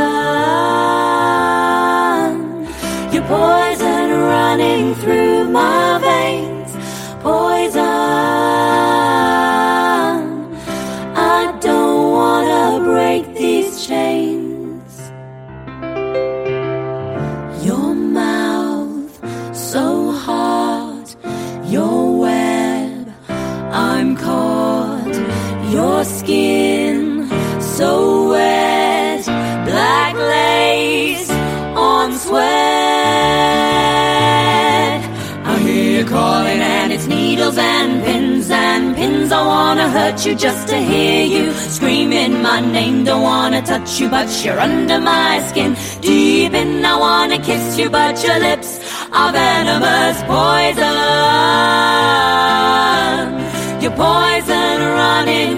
Your 3.13 3.25
poison 3.25 4.11
running 4.33 4.95
through 4.95 5.51
my 5.51 5.99
veins. 5.99 6.71
Poison. 7.25 7.58
Wanna 39.59 39.89
hurt 39.97 40.19
you 40.27 40.35
just 40.47 40.69
to 40.69 40.79
hear 40.91 41.21
you 41.35 41.45
screaming 41.77 42.35
my 42.49 42.61
name. 42.61 42.97
Don't 43.09 43.25
wanna 43.33 43.61
touch 43.71 43.91
you, 44.01 44.09
but 44.17 44.29
you're 44.43 44.61
under 44.69 45.01
my 45.01 45.33
skin. 45.49 45.71
Deep 46.01 46.53
in, 46.63 46.85
I 46.93 46.95
wanna 47.07 47.39
kiss 47.49 47.67
you, 47.81 47.89
but 47.99 48.15
your 48.27 48.39
lips 48.49 48.71
are 49.19 49.33
venomous 49.39 50.19
poison. 50.33 50.97
Your 53.83 53.95
poison 54.07 54.77
running 55.01 55.55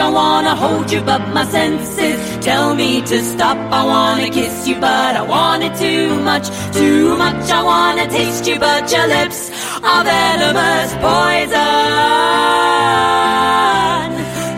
I 0.00 0.08
wanna 0.10 0.56
hold 0.56 0.90
you, 0.90 1.00
but 1.02 1.28
my 1.28 1.44
senses 1.44 2.44
tell 2.44 2.74
me 2.74 3.00
to 3.02 3.22
stop. 3.22 3.56
I 3.70 3.84
wanna 3.84 4.28
kiss 4.28 4.66
you, 4.66 4.74
but 4.80 5.16
I 5.16 5.22
want 5.22 5.62
it 5.62 5.74
too 5.76 6.20
much, 6.20 6.48
too 6.72 7.16
much. 7.16 7.50
I 7.50 7.62
wanna 7.62 8.08
taste 8.08 8.44
you, 8.46 8.58
but 8.58 8.90
your 8.90 9.06
lips 9.06 9.50
are 9.82 10.04
venomous 10.04 10.94
poison. 11.04 11.60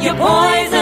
Your 0.05 0.14
poison 0.14 0.76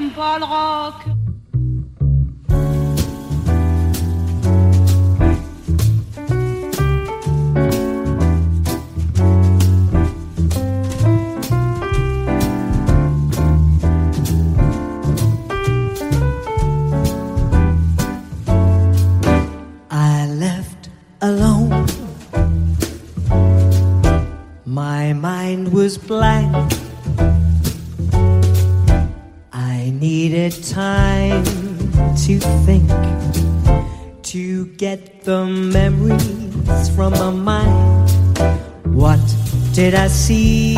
mince, 0.00 0.04
il 0.04 0.04
aime 0.04 0.10
pas 0.10 0.38
le 0.38 0.44
rock. 0.44 1.18
I 26.30 26.47
from 36.98 37.12
my 37.12 37.30
mind. 37.30 38.10
What 38.86 39.20
did 39.72 39.94
I 39.94 40.08
see? 40.08 40.74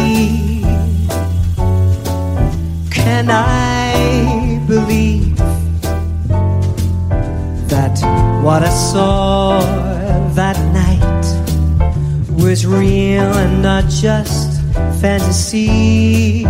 Can 2.91 3.31
I 3.31 4.63
believe 4.69 5.35
that 7.73 7.97
what 8.45 8.63
I 8.63 8.69
saw 8.69 9.61
that 10.35 10.59
night 10.75 11.25
was 12.43 12.67
real 12.67 13.33
and 13.43 13.63
not 13.63 13.85
just 13.89 14.61
fantasy? 15.01 16.45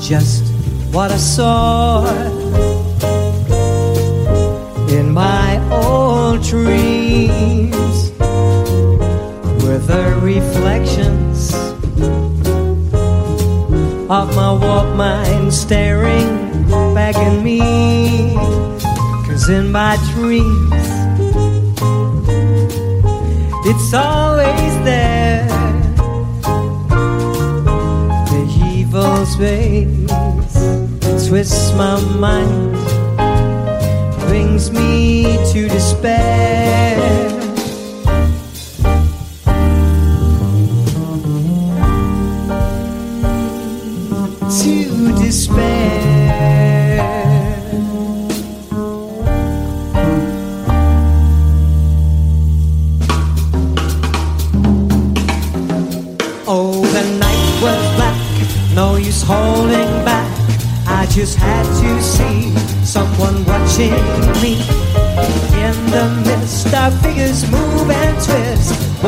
Just 0.00 0.42
what 0.92 1.12
I 1.12 1.16
saw 1.16 2.41
my 5.52 5.70
old 5.70 6.42
dreams 6.42 8.10
were 9.62 9.78
the 9.78 10.18
reflections 10.22 11.52
of 14.10 14.34
my 14.34 14.52
warped 14.52 14.96
mind 14.96 15.52
staring 15.52 16.30
back 16.94 17.16
at 17.16 17.42
me. 17.42 17.60
Cause 19.26 19.48
in 19.50 19.70
my 19.72 19.96
dreams, 20.14 20.88
it's 23.66 23.92
always 23.92 24.74
there. 24.88 25.46
The 28.30 28.42
evil 28.74 29.26
space 29.26 30.08
twists 31.28 31.72
my 31.74 32.00
mind, 32.18 32.76
me 34.82 35.38
to 35.52 35.68
despair. 35.68 36.51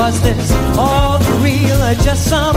Was 0.05 0.21
this? 0.21 0.53
All 0.77 1.19
for 1.19 1.33
real 1.37 1.83
or 1.83 1.95
just 1.95 2.29
some 2.29 2.54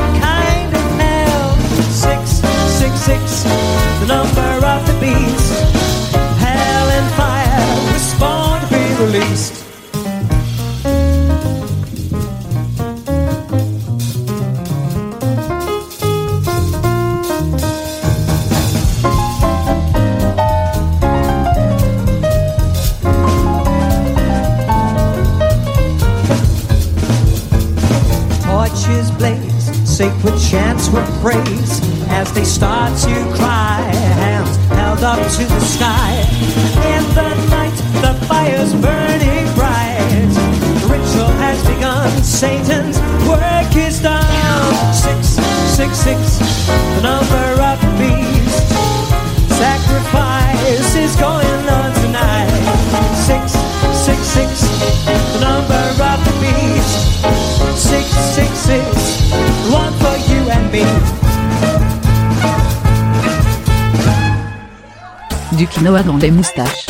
blaze, 30.07 30.21
sacred 30.21 30.39
chants 30.39 30.89
will 30.89 31.05
praise 31.21 31.81
as 32.09 32.31
they 32.33 32.43
start 32.43 32.97
to 32.99 33.13
cry. 33.35 33.81
Hands 34.15 34.55
held 34.67 35.03
up 35.03 35.19
to 35.19 35.43
the 35.45 35.59
sky. 35.59 36.13
In 36.93 37.03
the 37.15 37.29
night, 37.49 37.75
the 38.01 38.13
fire's 38.27 38.73
burning 38.73 39.47
bright. 39.55 40.31
The 40.81 40.87
ritual 40.87 41.31
has 41.43 41.59
begun. 41.67 42.09
Satan's 42.23 42.99
work 43.27 43.75
is 43.75 44.01
done. 44.01 44.93
Six, 44.93 45.39
six, 45.75 45.97
six, 45.97 46.39
the 46.95 47.01
number 47.01 47.47
of 47.61 47.79
the 47.81 47.91
beast. 47.99 48.67
Sacrifice 49.57 50.95
is 50.95 51.15
going 51.15 51.69
on 51.69 51.93
tonight. 52.01 52.49
Six, 53.27 53.51
six, 54.05 54.19
six, 54.19 54.61
the 55.33 55.39
number 55.41 56.03
of 56.03 56.19
the 56.25 56.33
beast. 56.41 57.26
Du 65.57 65.67
quinoa 65.67 66.03
dans 66.03 66.17
les 66.17 66.31
moustaches. 66.31 66.85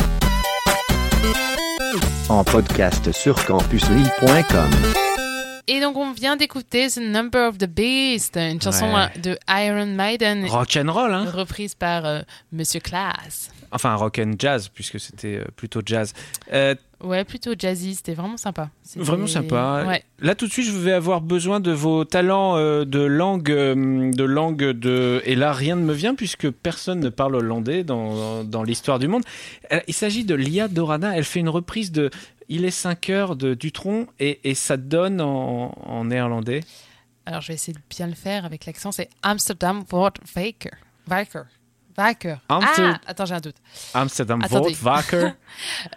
En 2.28 2.44
podcast 2.44 3.10
sur 3.12 3.42
campuslille.com. 3.46 4.70
Et 5.66 5.80
donc, 5.80 5.96
on 5.96 6.12
vient 6.12 6.36
d'écouter 6.36 6.88
The 6.88 6.98
Number 6.98 7.48
of 7.48 7.58
the 7.58 7.66
Beast, 7.66 8.36
une 8.36 8.60
chanson 8.60 8.92
Ouais. 8.94 9.08
de 9.20 9.38
Iron 9.48 9.86
Maiden. 9.86 10.46
Rock'n'roll, 10.46 11.12
hein 11.12 11.26
Reprise 11.32 11.74
par 11.74 12.04
euh, 12.06 12.20
Monsieur 12.52 12.80
Class. 12.80 13.50
Enfin, 13.70 13.94
rock 13.94 14.18
and 14.18 14.34
jazz, 14.38 14.68
puisque 14.68 14.98
c'était 14.98 15.36
euh, 15.36 15.44
plutôt 15.56 15.80
jazz. 15.84 16.14
Euh, 16.52 16.74
Ouais, 17.00 17.24
plutôt 17.24 17.52
jazzy, 17.56 17.94
c'était 17.94 18.14
vraiment 18.14 18.36
sympa. 18.36 18.70
Vraiment 18.96 19.28
sympa. 19.28 19.84
Ouais. 19.86 20.02
Là, 20.18 20.34
tout 20.34 20.48
de 20.48 20.52
suite, 20.52 20.66
je 20.66 20.72
vais 20.72 20.92
avoir 20.92 21.20
besoin 21.20 21.60
de 21.60 21.70
vos 21.70 22.04
talents 22.04 22.56
euh, 22.56 22.84
de 22.84 22.98
langue, 22.98 23.52
euh, 23.52 24.10
de 24.10 24.24
langue 24.24 24.64
de. 24.72 25.22
Et 25.24 25.36
là, 25.36 25.52
rien 25.52 25.76
ne 25.76 25.82
me 25.82 25.92
vient 25.92 26.16
puisque 26.16 26.50
personne 26.50 26.98
ne 26.98 27.08
parle 27.08 27.36
hollandais 27.36 27.84
dans, 27.84 28.42
dans 28.42 28.64
l'histoire 28.64 28.98
du 28.98 29.06
monde. 29.06 29.22
Il 29.86 29.94
s'agit 29.94 30.24
de 30.24 30.34
Lia 30.34 30.66
Dorana. 30.66 31.16
Elle 31.16 31.22
fait 31.22 31.38
une 31.38 31.48
reprise 31.48 31.92
de 31.92 32.10
Il 32.48 32.64
est 32.64 32.72
5 32.72 33.10
heures 33.10 33.36
de 33.36 33.54
Dutron 33.54 34.08
et, 34.18 34.40
et 34.42 34.56
ça 34.56 34.76
donne 34.76 35.20
en, 35.20 35.70
en 35.80 36.04
néerlandais. 36.06 36.62
Alors, 37.26 37.42
je 37.42 37.48
vais 37.48 37.54
essayer 37.54 37.74
de 37.74 37.82
bien 37.88 38.08
le 38.08 38.14
faire 38.14 38.44
avec 38.44 38.66
l'accent. 38.66 38.90
C'est 38.90 39.08
Amsterdam 39.22 39.84
wordt 39.88 40.16
Waker. 40.34 40.72
Amster- 41.98 42.38
Ah, 42.48 43.00
attends, 43.06 43.26
j'ai 43.26 43.34
un 43.34 43.40
doute. 43.40 43.56
Amsterdam 43.94 44.40
wordt 44.50 44.76
wakker. 44.82 45.34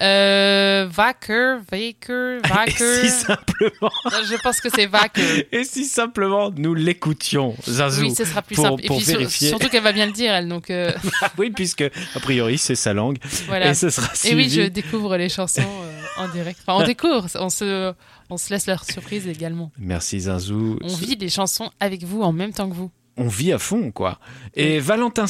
Euh, 0.02 0.90
Waker, 0.98 1.60
Waker, 1.72 2.40
Et 2.44 2.50
Waker. 2.50 3.02
si 3.02 3.10
simplement. 3.10 3.92
Je 4.30 4.42
pense 4.42 4.60
que 4.62 4.70
c'est 4.70 4.88
Waker. 4.88 5.44
Et 5.52 5.64
si 5.64 5.86
simplement 5.86 6.52
nous 6.56 6.74
l'écoutions, 6.74 7.56
Zazou, 7.68 8.02
Oui, 8.02 8.16
ce 8.16 8.26
sera 8.26 8.42
plus 8.42 8.56
pour, 8.56 8.66
simple. 8.66 8.84
Et 8.84 8.88
pour 8.88 8.98
puis, 8.98 9.06
sur- 9.06 9.18
vérifier. 9.20 9.50
surtout 9.50 9.70
qu'elle 9.70 9.84
va 9.84 9.92
bien 9.92 10.06
le 10.08 10.12
dire, 10.12 10.34
elle. 10.34 10.48
Donc, 10.48 10.70
euh, 10.70 10.92
oui, 11.38 11.52
puisque 11.52 11.82
a 11.82 12.20
priori 12.20 12.58
c'est 12.58 12.76
sa 12.76 12.94
langue. 12.94 13.18
voilà. 13.48 13.70
Et 13.70 13.74
ce 13.74 13.90
sera 13.90 14.08
Et 14.26 14.36
oui, 14.36 14.50
suivi. 14.50 14.64
je 14.64 14.70
découvre 14.70 15.18
les 15.18 15.30
chansons 15.30 15.62
euh, 15.62 16.24
en 16.24 16.28
direct. 16.30 16.60
Enfin, 16.66 16.84
on 16.84 16.86
découvre, 16.88 17.28
on 17.36 17.50
se, 17.50 17.94
on 18.30 18.38
se 18.38 18.50
laisse 18.54 18.68
leur 18.68 18.84
surprise 18.86 19.28
également. 19.28 19.72
Merci 19.78 20.22
Zazou. 20.22 20.80
On 20.82 20.96
vit 20.96 21.16
les 21.16 21.30
chansons 21.30 21.70
avec 21.80 22.04
vous 22.04 22.22
en 22.24 22.32
même 22.34 22.54
temps 22.54 22.70
que 22.70 22.76
vous. 22.76 22.92
on 23.18 23.28
vit 23.28 23.54
à 23.54 23.60
fond, 23.60 23.92
quoi. 23.92 24.20
Et 24.56 24.80
Valentin 24.80 25.26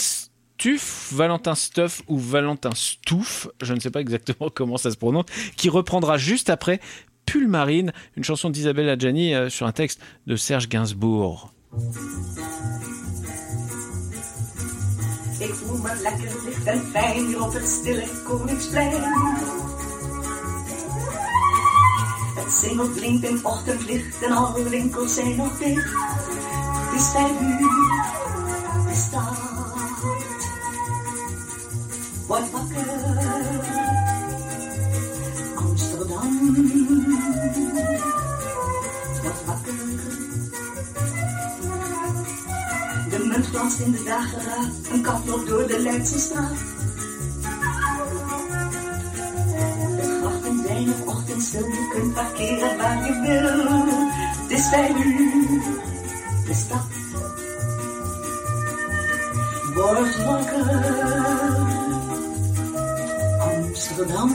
Valentin 1.11 1.55
Stuff 1.55 2.01
ou 2.07 2.17
Valentin 2.17 2.71
Stouff, 2.75 3.47
je 3.61 3.73
ne 3.73 3.79
sais 3.79 3.91
pas 3.91 4.01
exactement 4.01 4.49
comment 4.53 4.77
ça 4.77 4.91
se 4.91 4.97
prononce, 4.97 5.25
qui 5.55 5.69
reprendra 5.69 6.17
juste 6.17 6.49
après 6.49 6.79
Pull 7.25 7.47
Marine, 7.47 7.93
une 8.15 8.23
chanson 8.23 8.49
d'Isabelle 8.49 8.89
Adjani 8.89 9.33
euh, 9.33 9.49
sur 9.49 9.65
un 9.65 9.71
texte 9.71 10.01
de 10.27 10.35
Serge 10.35 10.69
Gainsbourg. 10.69 11.53
Wordt 32.31 32.51
wakker. 32.51 32.87
Amsterdam 35.55 36.55
wordt 39.21 39.45
wakker. 39.45 39.73
De 43.09 43.25
munt 43.27 43.45
glanst 43.45 43.79
in 43.79 43.91
de 43.91 44.03
dageraad, 44.03 44.69
een 44.91 45.01
kat 45.01 45.25
loopt 45.25 45.47
door 45.47 45.67
de 45.67 45.79
Leidse 45.79 46.19
straat. 46.19 46.57
Het 49.97 50.09
grachten 50.21 50.63
zijn 50.65 50.85
nog 50.85 51.15
ochtendstil, 51.15 51.65
je 51.65 51.89
kunt 51.93 52.13
parkeren 52.13 52.77
waar 52.77 53.05
je 53.05 53.19
wil. 53.21 53.65
Het 54.41 54.59
is 54.59 54.67
vijf 54.67 55.05
uur, 55.05 55.61
de 56.45 56.53
stad 56.53 56.85
wordt 59.73 60.25
wakker. 60.25 61.90
Amsterdam 63.81 64.31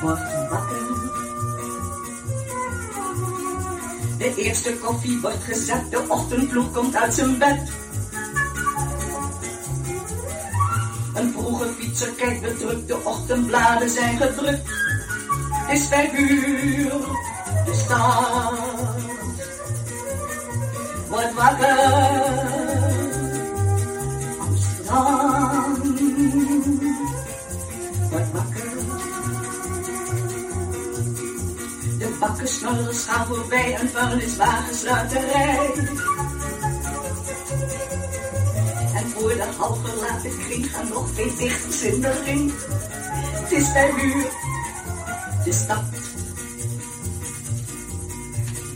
wordt 0.00 0.48
wakker. 0.50 0.76
De 4.18 4.34
eerste 4.36 4.76
koffie 4.76 5.20
wordt 5.20 5.42
gezet, 5.42 5.90
de 5.90 6.04
ochtendvloed 6.08 6.72
komt 6.72 6.96
uit 6.96 7.14
zijn 7.14 7.38
bed. 7.38 7.60
Een 11.14 11.32
vroege 11.32 11.68
fietser 11.78 12.10
kijkt 12.10 12.40
bedrukt, 12.40 12.88
de 12.88 13.04
ochtendbladen 13.04 13.90
zijn 13.90 14.16
gedrukt. 14.16 14.68
Het 15.52 15.78
is 15.78 15.86
vijf 15.86 16.12
uur, 16.18 16.90
de 17.64 17.74
stad 17.74 18.58
wordt 21.08 21.34
wakker. 21.34 21.78
Amsterdam 24.38 25.37
wordt 28.10 28.32
wakker. 28.32 28.68
De 31.98 32.16
bakkersnodders 32.20 33.04
gaan 33.04 33.26
voorbij, 33.26 33.80
een 33.80 33.88
vuilniswagensluiterij. 33.88 35.70
En 38.94 39.08
voor 39.08 39.28
de 39.28 39.46
half 39.58 39.78
verlaten 39.84 40.38
kring 40.38 40.70
gaan 40.72 40.88
nog 40.88 41.10
twee 41.12 41.34
dichters 41.36 41.82
in 41.82 42.00
de 42.00 42.22
ring. 42.24 42.52
Het 43.10 43.52
is 43.52 43.68
vijf 43.68 44.02
uur, 44.02 44.26
de 45.44 45.52
stad 45.52 45.84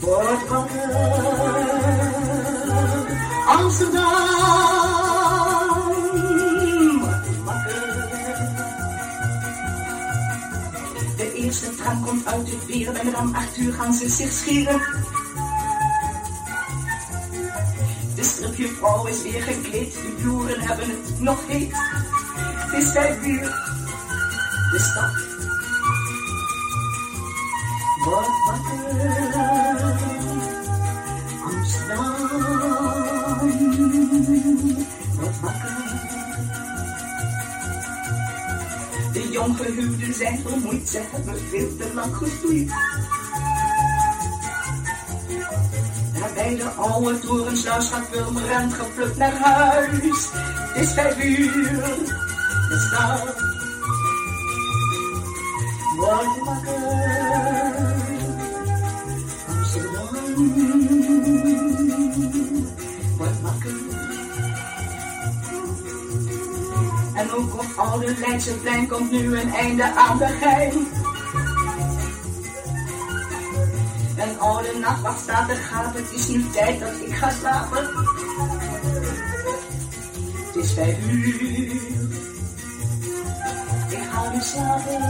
wordt 0.00 0.48
wakker. 0.48 0.90
Amsterdam 3.46 5.01
De 11.82 11.88
tram 11.88 12.04
komt 12.04 12.26
uit 12.26 12.50
het 12.50 12.66
weer, 12.66 12.94
en 12.94 13.34
acht 13.34 13.56
uur 13.56 13.72
gaan 13.72 13.92
ze 13.92 14.08
zich 14.08 14.32
scheren. 14.32 14.80
De 18.14 18.22
stripjuffrouw 18.22 19.06
is 19.06 19.22
weer 19.22 19.42
gekleed, 19.42 19.92
de 19.92 20.22
boeren 20.24 20.60
hebben 20.60 20.88
het 20.88 21.20
nog 21.20 21.46
heet. 21.46 21.72
Het 21.74 22.82
is 22.82 22.90
vijf 22.90 23.26
uur, 23.26 23.48
de 24.70 24.78
stad 24.78 25.12
wordt 28.04 28.28
wakker. 28.46 28.90
Amsterdam 31.44 32.28
wordt. 35.20 36.01
Jonggehuwden 39.46 40.14
zijn 40.14 40.38
vermoeid, 40.46 40.88
ze 40.88 41.00
hebben 41.10 41.38
veel 41.50 41.76
te 41.76 41.94
lang 41.94 42.16
gestoeid. 42.16 42.68
Daar 46.18 46.32
bij 46.34 46.56
de 46.56 46.68
oude 46.68 47.18
torensluis 47.18 47.88
gaat 47.88 48.10
Purmerend 48.10 48.72
geplukt 48.72 49.16
naar 49.16 49.32
huis. 49.32 50.28
Het 50.72 50.82
is 50.82 50.92
vijf 50.92 51.24
uur, 51.24 51.52
de 52.68 52.86
stad 52.88 53.34
wordt 55.96 56.38
wakker. 56.44 56.80
Amsterdam 59.48 60.12
Ook 67.34 67.54
op 67.54 67.66
oude 67.76 68.14
Leidseplein 68.18 68.88
komt 68.88 69.10
nu 69.10 69.38
een 69.38 69.54
einde 69.54 69.94
aan 69.94 70.18
de 70.18 70.26
gein. 70.26 70.72
Een 74.16 74.38
oude 74.38 74.78
nachtwacht 74.78 75.20
staat 75.20 75.48
te 75.48 75.54
gapen, 75.54 76.02
het 76.02 76.12
is 76.12 76.28
nu 76.28 76.44
tijd 76.50 76.80
dat 76.80 76.92
ik 77.06 77.14
ga 77.14 77.30
slapen. 77.30 77.88
Het 80.46 80.56
is 80.56 80.72
vijf 80.72 80.96
uur, 81.06 81.72
ik 83.88 84.02
ga 84.10 84.32
nu 84.32 84.40
slapen. 84.40 85.00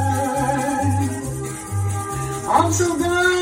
Amsterdam, 2.46 3.41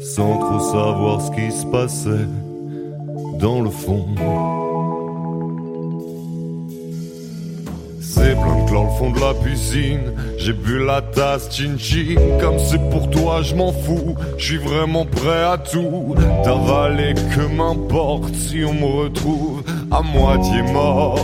sans 0.00 0.38
trop 0.38 0.60
savoir 0.60 1.20
ce 1.20 1.30
qui 1.30 1.50
se 1.50 1.66
passait 1.66 2.28
dans 3.38 3.60
le 3.60 3.70
fond. 3.70 4.06
C'est 8.00 8.34
plein 8.34 8.64
de 8.64 8.70
le 8.70 8.90
fond 8.98 9.10
de 9.10 9.20
la 9.20 9.34
piscine. 9.34 10.12
J'ai 10.38 10.52
bu 10.52 10.84
la 10.84 11.00
tasse 11.02 11.48
chin 11.50 11.76
chin. 11.78 12.16
Comme 12.40 12.58
c'est 12.58 12.90
pour 12.90 13.10
toi, 13.10 13.42
je 13.42 13.54
m'en 13.54 13.72
fous. 13.72 14.14
Je 14.38 14.44
suis 14.44 14.58
vraiment 14.58 15.04
prêt 15.06 15.44
à 15.44 15.58
tout. 15.58 16.14
D'avaler 16.44 17.14
que 17.14 17.46
m'importe 17.56 18.34
si 18.34 18.62
on 18.64 18.74
me 18.74 19.04
retrouve 19.04 19.62
à 19.90 20.02
moitié 20.02 20.62
mort. 20.72 21.18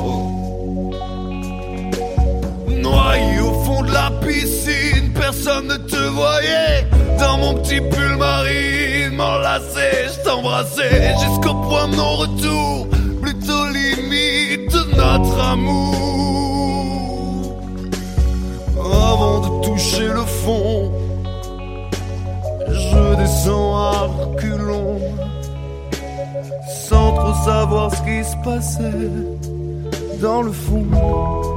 Noyé 2.68 3.41
au 3.41 3.53
fond 3.64 3.82
de 3.82 3.93
la 3.93 4.11
piscine, 4.26 5.12
personne 5.14 5.68
ne 5.68 5.76
te 6.01 6.09
voyait. 6.09 6.86
Dans 7.18 7.36
mon 7.38 7.55
petit 7.55 7.80
pull 7.80 8.16
marine, 8.16 9.14
m'enlacer, 9.14 10.09
je 10.12 10.18
t'embrassais 10.24 11.14
jusqu'au 11.22 11.55
point 11.55 11.88
de 11.88 11.96
non-retour. 11.96 12.88
Plutôt 13.22 13.66
limite 13.66 14.72
de 14.72 14.82
notre 14.96 15.38
amour. 15.55 15.96
Avant 19.12 19.40
de 19.40 19.66
toucher 19.66 20.09
le 20.09 20.24
fond, 20.42 20.92
je 22.68 23.14
descends 23.16 23.76
à 23.76 24.09
reculons. 24.20 25.01
Sans 26.88 27.12
trop 27.12 27.34
savoir 27.44 27.90
ce 27.94 28.01
qui 28.03 28.24
se 28.24 28.36
passait 28.44 29.11
dans 30.22 30.42
le 30.42 30.53
fond. 30.53 31.49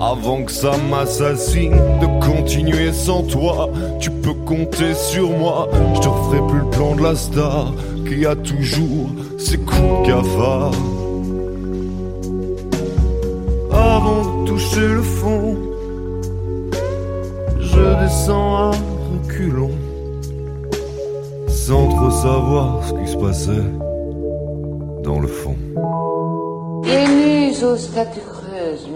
Avant 0.00 0.42
que 0.42 0.52
ça 0.52 0.72
m'assassine. 0.90 1.76
De 2.00 2.24
continuer 2.24 2.92
sans 2.92 3.22
toi, 3.22 3.70
tu 4.00 4.10
peux 4.10 4.34
compter 4.34 4.94
sur 4.94 5.30
moi. 5.30 5.68
Je 5.94 6.00
te 6.00 6.08
referai 6.08 6.46
plus 6.48 6.58
le 6.60 6.70
plan 6.70 6.94
de 6.94 7.02
la 7.02 7.14
star 7.14 7.72
qui 8.06 8.26
a 8.26 8.34
toujours 8.36 9.08
ses 9.38 9.58
coups 9.58 10.02
de 10.02 10.06
cafard. 10.06 10.72
Avant 13.72 14.42
de 14.42 14.48
toucher 14.48 14.88
le 14.88 15.02
fond, 15.02 15.56
je 17.60 18.04
descends 18.04 18.56
à 18.56 18.70
reculons. 19.12 19.70
Sans 21.48 21.88
trop 21.88 22.10
savoir 22.10 22.82
ce 22.84 22.94
qui 22.94 23.12
se 23.12 23.16
passait 23.16 23.70
dans 25.04 25.20
le 25.20 25.28
fond. 25.28 25.56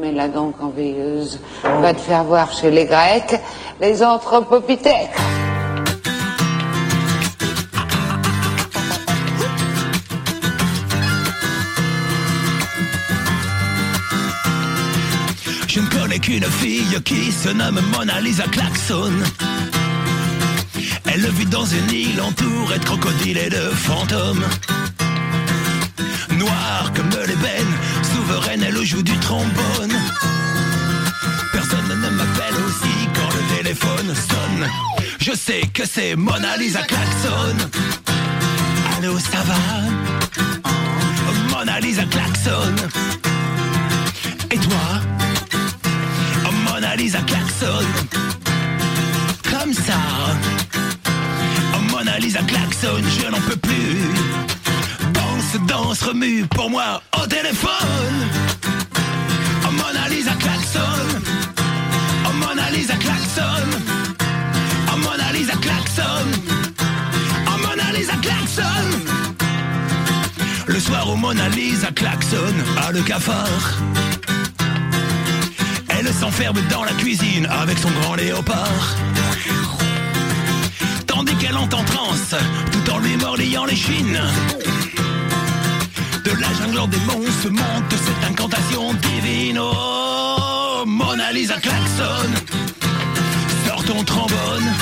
Mais 0.04 0.12
la 0.12 0.28
donc 0.28 0.54
en 0.60 0.68
veilleuse, 0.68 1.40
va 1.62 1.94
te 1.94 2.00
faire 2.00 2.24
voir 2.24 2.52
chez 2.52 2.70
les 2.70 2.84
Grecs 2.84 3.40
les 3.80 4.02
anthropopithèques. 4.02 5.08
Je 15.68 15.80
ne 15.80 15.86
connais 15.88 16.18
qu'une 16.18 16.44
fille 16.44 17.00
qui 17.02 17.32
se 17.32 17.48
nomme 17.48 17.80
Mona 17.96 18.20
Lisa 18.20 18.44
Klaxon. 18.44 19.12
Elle 21.06 21.26
vit 21.30 21.46
dans 21.46 21.64
une 21.64 21.90
île 21.90 22.20
entourée 22.20 22.78
de 22.78 22.84
crocodiles 22.84 23.38
et 23.38 23.48
de 23.48 23.70
fantômes. 23.86 24.44
Elle 28.66 28.84
joue 28.84 29.02
du 29.02 29.16
trombone. 29.18 29.92
Personne 31.52 31.88
ne 31.88 32.10
m'appelle 32.10 32.54
aussi 32.66 32.94
quand 33.14 33.30
le 33.36 33.56
téléphone 33.56 34.14
sonne. 34.14 34.68
Je 35.20 35.32
sais 35.32 35.62
que 35.72 35.86
c'est 35.86 36.16
Mona 36.16 36.56
Lisa 36.56 36.82
Klaxon. 36.82 37.56
Allô, 38.96 39.18
ça 39.18 39.42
va? 39.44 40.70
Mona 41.50 41.80
Lisa 41.80 42.04
Klaxon. 42.04 42.74
Et 44.50 44.58
toi? 44.58 44.86
Mona 46.66 46.96
Lisa 46.96 47.20
Klaxon. 47.20 47.86
Comme 49.50 49.72
ça. 49.72 49.98
Mona 51.90 52.18
Lisa 52.18 52.40
Klaxon, 52.40 53.02
je 53.18 53.30
n'en 53.30 53.40
peux 53.40 53.56
plus. 53.56 53.98
Danse, 55.12 55.66
danse, 55.66 56.02
remue 56.02 56.44
pour 56.46 56.70
moi 56.70 57.02
au 57.20 57.26
téléphone. 57.26 58.33
Lisa 65.54 65.60
Klaxon. 65.60 66.26
Mona 67.62 67.92
Lisa 67.92 68.16
Klaxon. 68.16 68.86
Le 70.66 70.80
soir 70.80 71.08
où 71.10 71.16
Mona 71.16 71.48
Lisa 71.50 71.90
klaxonne 71.92 72.64
à 72.76 72.90
le 72.92 73.02
cafard. 73.02 73.78
Elle 75.88 76.12
s'enferme 76.12 76.60
dans 76.70 76.84
la 76.84 76.92
cuisine 76.92 77.46
avec 77.46 77.78
son 77.78 77.90
grand 77.90 78.14
léopard. 78.14 78.96
Tandis 81.06 81.34
qu'elle 81.36 81.56
entend 81.56 81.84
transe 81.84 82.34
tout 82.72 82.90
en 82.90 82.98
lui 82.98 83.16
mordillant 83.16 83.64
les 83.64 83.76
chines. 83.76 84.20
De 86.24 86.30
la 86.40 86.52
jungle 86.54 86.78
en 86.80 86.88
démon 86.88 87.22
se 87.42 87.48
monte 87.48 87.92
cette 87.92 88.30
incantation 88.30 88.94
divine. 88.94 89.58
Oh, 89.60 90.84
Mona 90.86 91.32
Lisa 91.32 91.60
klaxon. 91.60 92.83
Ton 93.86 94.02
trombone. 94.04 94.72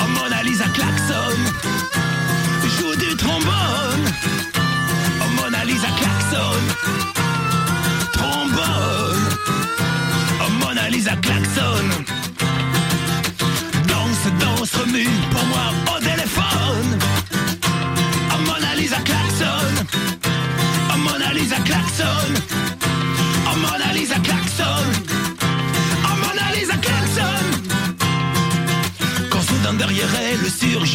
Oh, 0.00 0.08
Mona 0.08 0.42
Lisa 0.42 0.66
klaxon. 0.68 1.36
Joue 2.78 2.96
du 2.96 3.16
trombone. 3.16 3.93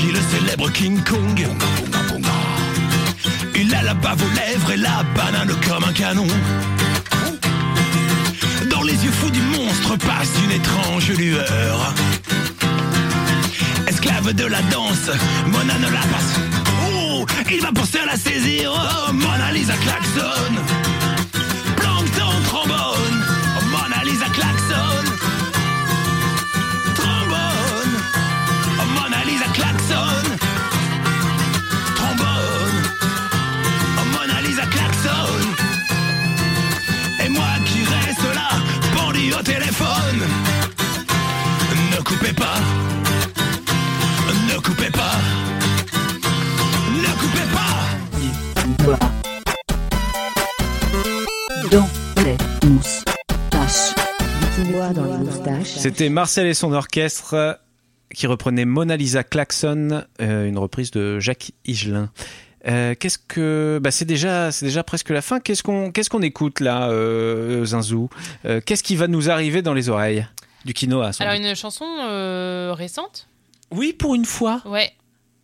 Le 0.08 0.20
célèbre 0.32 0.72
King 0.72 1.02
Kong. 1.04 1.47
Il 3.56 3.76
a 3.76 3.84
la 3.84 3.93
bave 3.93 4.22
aux 4.24 4.36
lèvres 4.36 4.72
et 4.72 4.78
la 4.78 5.04
banane 5.16 5.54
comme 5.68 5.84
un 5.84 5.93
canon. 5.93 6.28
Dans 8.70 8.82
les 8.82 8.93
yeux 8.93 9.12
fous 9.12 9.30
du 9.30 9.41
monstre 9.41 9.97
passe 9.97 10.32
une 10.45 10.52
étrange 10.52 11.10
lueur. 11.12 11.93
Esclave 13.88 14.34
de 14.34 14.45
la 14.45 14.62
danse, 14.64 15.10
Mona 15.47 15.78
ne 15.78 15.91
la 15.91 16.00
passe. 16.00 16.39
Oh, 16.93 17.26
il 17.52 17.62
va 17.62 17.72
penser 17.72 18.00
à 18.00 18.06
la 18.06 18.18
saisir. 18.18 18.72
Oh, 18.74 19.14
Mona 19.14 19.52
Lisa 19.52 19.74
klaxon. 19.74 20.89
coupez 42.30 42.41
pas, 42.41 42.55
ne 44.47 44.59
coupez 44.61 44.91
pas, 44.91 45.17
ne 46.93 47.11
coupez 47.19 47.47
pas. 47.53 48.99
Dans 51.71 51.88
les 52.23 52.38
moustaches. 52.67 53.95
dans 54.93 55.05
les 55.05 55.17
moustaches. 55.17 55.73
C'était 55.77 56.09
Marcel 56.09 56.45
et 56.47 56.53
son 56.53 56.73
orchestre 56.73 57.59
qui 58.13 58.27
reprenait 58.27 58.65
Mona 58.65 58.95
Lisa 58.95 59.23
Klaxon, 59.23 60.03
euh, 60.21 60.47
une 60.47 60.57
reprise 60.57 60.91
de 60.91 61.19
Jacques 61.19 61.51
Higelin. 61.65 62.09
Euh, 62.67 62.93
qu'est-ce 62.99 63.17
que 63.17 63.80
bah, 63.82 63.91
c'est 63.91 64.05
déjà 64.05 64.51
c'est 64.51 64.65
déjà 64.65 64.84
presque 64.84 65.09
la 65.09 65.21
fin. 65.21 65.39
Qu'est-ce 65.39 65.63
qu'on 65.63 65.91
qu'est-ce 65.91 66.09
qu'on 66.09 66.21
écoute 66.21 66.59
là, 66.59 66.89
euh, 66.89 67.65
Zinzou? 67.65 68.09
Qu'est-ce 68.65 68.84
qui 68.84 68.95
va 68.95 69.07
nous 69.07 69.32
arriver 69.32 69.61
dans 69.61 69.73
les 69.73 69.89
oreilles? 69.89 70.27
Du 70.70 70.74
quinoa 70.76 71.11
sans 71.13 71.24
Alors 71.24 71.36
doute 71.36 71.43
une 71.49 71.55
chanson 71.55 71.86
euh, 72.01 72.74
récente 72.78 73.28
Oui, 73.72 73.91
pour 73.91 74.13
une 74.13 74.26
fois. 74.26 74.61
Ouais. 74.65 74.91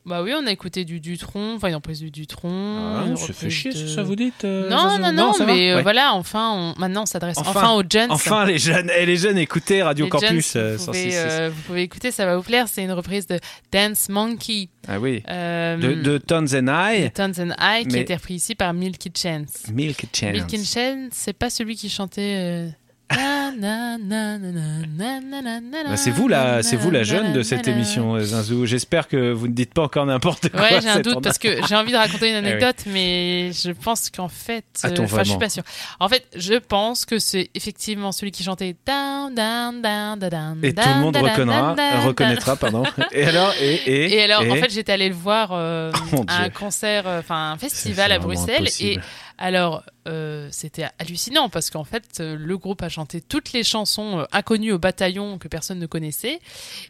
Bah 0.05 0.21
oui, 0.21 0.33
on 0.39 0.45
a 0.45 0.51
écouté 0.51 0.85
du 0.85 0.99
Dutron, 0.99 1.55
enfin 1.55 1.69
une 1.69 1.73
reprise 1.73 1.99
du 1.99 2.11
Dutron. 2.11 2.51
Ah, 2.95 3.15
ça 3.15 3.33
fait 3.33 3.49
chier, 3.49 3.73
de- 3.73 3.87
ça, 3.87 4.03
vous 4.03 4.15
dites, 4.15 4.45
euh, 4.45 4.69
Non, 4.69 4.99
non, 4.99 5.11
Non, 5.11 5.33
mais 5.47 5.71
euh, 5.71 5.77
Ouais. 5.77 5.81
voilà, 5.81 6.13
enfin, 6.13 6.51
on, 6.77 6.79
maintenant 6.79 7.01
on 7.01 7.05
s'adresse 7.07 7.39
enfin, 7.39 7.73
aux 7.73 7.81
jeunes. 7.91 8.11
Enfin 8.11 8.45
les 8.45 8.59
jeunes, 8.59 8.91
et 8.95 9.07
les 9.07 9.17
jeunes 9.17 9.39
écoutez 9.39 9.81
Radio 9.81 10.05
Les 10.05 10.11
Campus 10.11 10.53
jeunes, 10.53 10.61
euh, 10.61 10.77
vous, 10.77 10.85
pouvez, 10.85 11.09
106.6. 11.09 11.15
euh, 11.15 11.49
vous 11.55 11.61
pouvez 11.63 11.81
écouter, 11.81 12.11
ça 12.11 12.27
va 12.27 12.37
vous 12.37 12.43
plaire. 12.43 12.67
C'est 12.67 12.83
une 12.83 12.91
reprise 12.91 13.25
de 13.25 13.39
Dance 13.71 14.07
Monkey. 14.09 14.69
Ah 14.87 14.99
oui. 14.99 15.23
Euh, 15.27 15.75
de, 15.77 15.93
de 15.95 16.19
Tones 16.19 16.49
and 16.53 16.67
I. 16.91 17.01
de 17.05 17.07
Tones 17.07 17.33
and 17.39 17.55
I, 17.59 17.87
qui 17.87 17.97
a 17.97 18.01
été 18.01 18.13
repris 18.13 18.35
ici 18.35 18.53
par 18.53 18.75
Milky 18.75 19.11
Chance. 19.11 19.71
Milk 19.73 20.05
Chance. 20.13 20.33
Milky 20.33 20.63
Chance, 20.63 21.09
c'est 21.13 21.33
pas 21.33 21.49
celui 21.49 21.75
qui 21.75 21.89
chantait 21.89 22.67
c'est 25.95 26.11
vous 26.11 26.27
la, 26.27 26.63
c'est 26.63 26.75
vous 26.75 26.91
la 26.91 27.03
jeune 27.03 27.33
de 27.33 27.43
cette 27.43 27.67
émission, 27.67 28.19
Zinzou. 28.19 28.65
J'espère 28.65 29.07
que 29.07 29.31
vous 29.31 29.47
ne 29.47 29.53
dites 29.53 29.73
pas 29.73 29.83
encore 29.83 30.05
n'importe 30.05 30.49
quoi. 30.49 30.61
Ouais, 30.61 30.81
j'ai 30.81 30.89
un 30.89 30.99
doute 30.99 31.21
parce 31.21 31.37
que 31.37 31.65
j'ai 31.67 31.75
envie 31.75 31.91
de 31.91 31.97
raconter 31.97 32.29
une 32.29 32.35
anecdote, 32.35 32.83
mais 32.87 33.51
je 33.53 33.71
pense 33.71 34.09
qu'en 34.09 34.29
fait, 34.29 34.65
enfin, 34.83 35.23
je 35.23 35.29
suis 35.29 35.39
pas 35.39 35.49
sûr. 35.49 35.63
En 35.99 36.09
fait, 36.09 36.25
je 36.35 36.55
pense 36.55 37.05
que 37.05 37.19
c'est 37.19 37.49
effectivement 37.53 38.11
celui 38.11 38.31
qui 38.31 38.43
chantait 38.43 38.75
Et 40.63 40.73
tout 40.73 40.89
le 40.89 40.99
monde 40.99 41.17
reconnaîtra, 41.17 42.55
pardon. 42.55 42.83
Et 43.11 43.23
alors, 43.25 43.53
et, 43.61 44.21
alors, 44.23 44.41
en 44.41 44.55
fait, 44.55 44.71
j'étais 44.71 44.93
allé 44.93 45.09
le 45.09 45.15
voir 45.15 45.53
à 45.53 45.91
un 46.27 46.49
concert, 46.49 47.05
enfin, 47.07 47.51
un 47.51 47.57
festival 47.57 48.11
à 48.11 48.19
Bruxelles, 48.19 48.67
alors, 49.37 49.83
euh, 50.07 50.47
c'était 50.51 50.85
hallucinant 50.99 51.49
parce 51.49 51.69
qu'en 51.69 51.83
fait, 51.83 52.03
euh, 52.19 52.35
le 52.39 52.57
groupe 52.57 52.81
a 52.81 52.89
chanté 52.89 53.21
toutes 53.21 53.53
les 53.53 53.63
chansons 53.63 54.19
euh, 54.19 54.25
inconnues 54.31 54.71
au 54.71 54.79
bataillon 54.79 55.37
que 55.37 55.47
personne 55.47 55.79
ne 55.79 55.85
connaissait. 55.87 56.39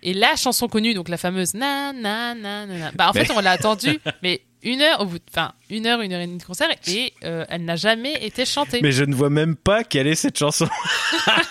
Et 0.03 0.13
la 0.13 0.35
chanson 0.35 0.67
connue, 0.67 0.93
donc 0.93 1.09
la 1.09 1.17
fameuse 1.17 1.53
na 1.53 1.93
na 1.93 2.35
na 2.35 2.65
na 2.65 2.77
na. 2.77 2.91
Bah, 2.91 3.09
en 3.09 3.13
fait, 3.13 3.31
on 3.35 3.39
l'a 3.39 3.51
attendue, 3.51 3.99
mais 4.23 4.41
une 4.63 4.81
heure 4.81 5.01
au 5.01 5.05
bout, 5.05 5.17
de- 5.19 5.23
enfin 5.31 5.53
une 5.69 5.85
heure, 5.85 6.01
une 6.01 6.11
heure 6.13 6.21
et 6.21 6.25
demie 6.27 6.39
de 6.39 6.43
concert, 6.43 6.67
et 6.87 7.13
euh, 7.23 7.45
elle 7.49 7.65
n'a 7.65 7.75
jamais 7.75 8.13
été 8.25 8.45
chantée. 8.45 8.79
Mais 8.81 8.91
je 8.91 9.03
ne 9.03 9.13
vois 9.15 9.29
même 9.29 9.55
pas 9.55 9.83
quelle 9.83 10.07
est 10.07 10.15
cette 10.15 10.37
chanson. 10.37 10.67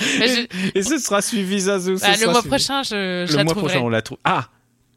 Je- 0.00 0.46
Et 0.74 0.82
ce 0.82 0.98
sera 0.98 1.22
suivi, 1.22 1.60
ce 1.60 1.66
Bah, 2.00 2.16
le 2.20 2.24
mois 2.26 2.34
suivi. 2.34 2.48
prochain, 2.48 2.82
je, 2.82 3.24
je 3.26 3.32
Le 3.32 3.36
la 3.38 3.44
mois 3.44 3.52
trouverai. 3.52 3.72
prochain, 3.74 3.84
on 3.84 3.88
la 3.88 4.02
trouve. 4.02 4.18
Ah 4.24 4.48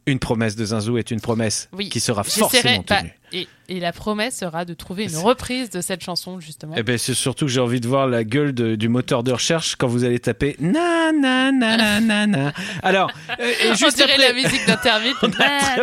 Une 0.07 0.19
promesse 0.19 0.55
de 0.55 0.65
Zinzou 0.65 0.97
est 0.97 1.11
une 1.11 1.19
promesse 1.21 1.69
Oui. 1.73 1.89
qui 1.89 1.99
sera 1.99 2.23
forcément 2.23 2.83
bah, 2.87 2.99
tenue. 3.01 3.11
et, 3.33 3.47
et 3.67 3.79
la 3.79 3.91
promesse 3.91 4.37
sera 4.37 4.63
de 4.65 4.73
trouver 4.73 5.03
une 5.03 5.17
reprise 5.17 5.69
de 5.69 5.81
cette 5.81 6.01
chanson, 6.03 6.39
justement. 6.39 6.73
Eh 6.77 6.81
ben, 6.83 6.97
c'est 6.97 7.13
surtout 7.13 7.45
que 7.45 7.51
j'ai 7.51 7.59
envie 7.59 7.81
de 7.81 7.87
voir 7.87 8.07
la 8.07 8.23
gueule 8.23 8.53
de- 8.53 8.75
du 8.75 8.87
moteur 8.87 9.21
de 9.23 9.33
recherche 9.33 9.75
quand 9.75 9.87
vous 9.87 10.05
allez 10.05 10.19
taper 10.19 10.55
na 10.59 11.11
na 11.11 11.51
na 11.51 11.77
na 11.77 11.99
na 11.99 12.25
na. 12.25 12.53
Alors, 12.83 13.11
euh, 13.39 13.51
et 13.65 13.71
On 13.71 13.75
juste 13.75 13.97
dirait 13.97 14.13
après- 14.13 14.27
la 14.29 14.33
musique 14.33 14.61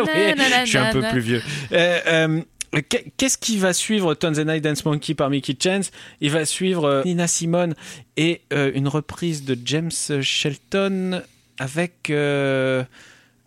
Oui, 0.05 0.33
na, 0.35 0.65
je 0.65 0.69
suis 0.69 0.77
un 0.79 0.91
peu 0.91 1.01
na. 1.01 1.11
plus 1.11 1.21
vieux. 1.21 1.43
Euh, 1.71 1.99
euh, 2.07 2.41
qu'est- 2.89 3.05
Qu'est-ce 3.17 3.37
qui 3.37 3.57
va 3.59 3.73
suivre 3.73 4.15
I 4.23 4.59
Dance 4.59 4.83
Monkey 4.85 5.13
par 5.13 5.29
Mickey 5.29 5.55
Chance? 5.61 5.91
Il 6.19 6.31
va 6.31 6.45
suivre 6.45 6.85
euh, 6.85 7.03
Nina 7.05 7.27
Simone 7.27 7.75
et 8.17 8.41
euh, 8.53 8.71
une 8.73 8.87
reprise 8.87 9.45
de 9.45 9.55
James 9.65 9.91
Shelton 10.21 11.21
avec. 11.59 12.11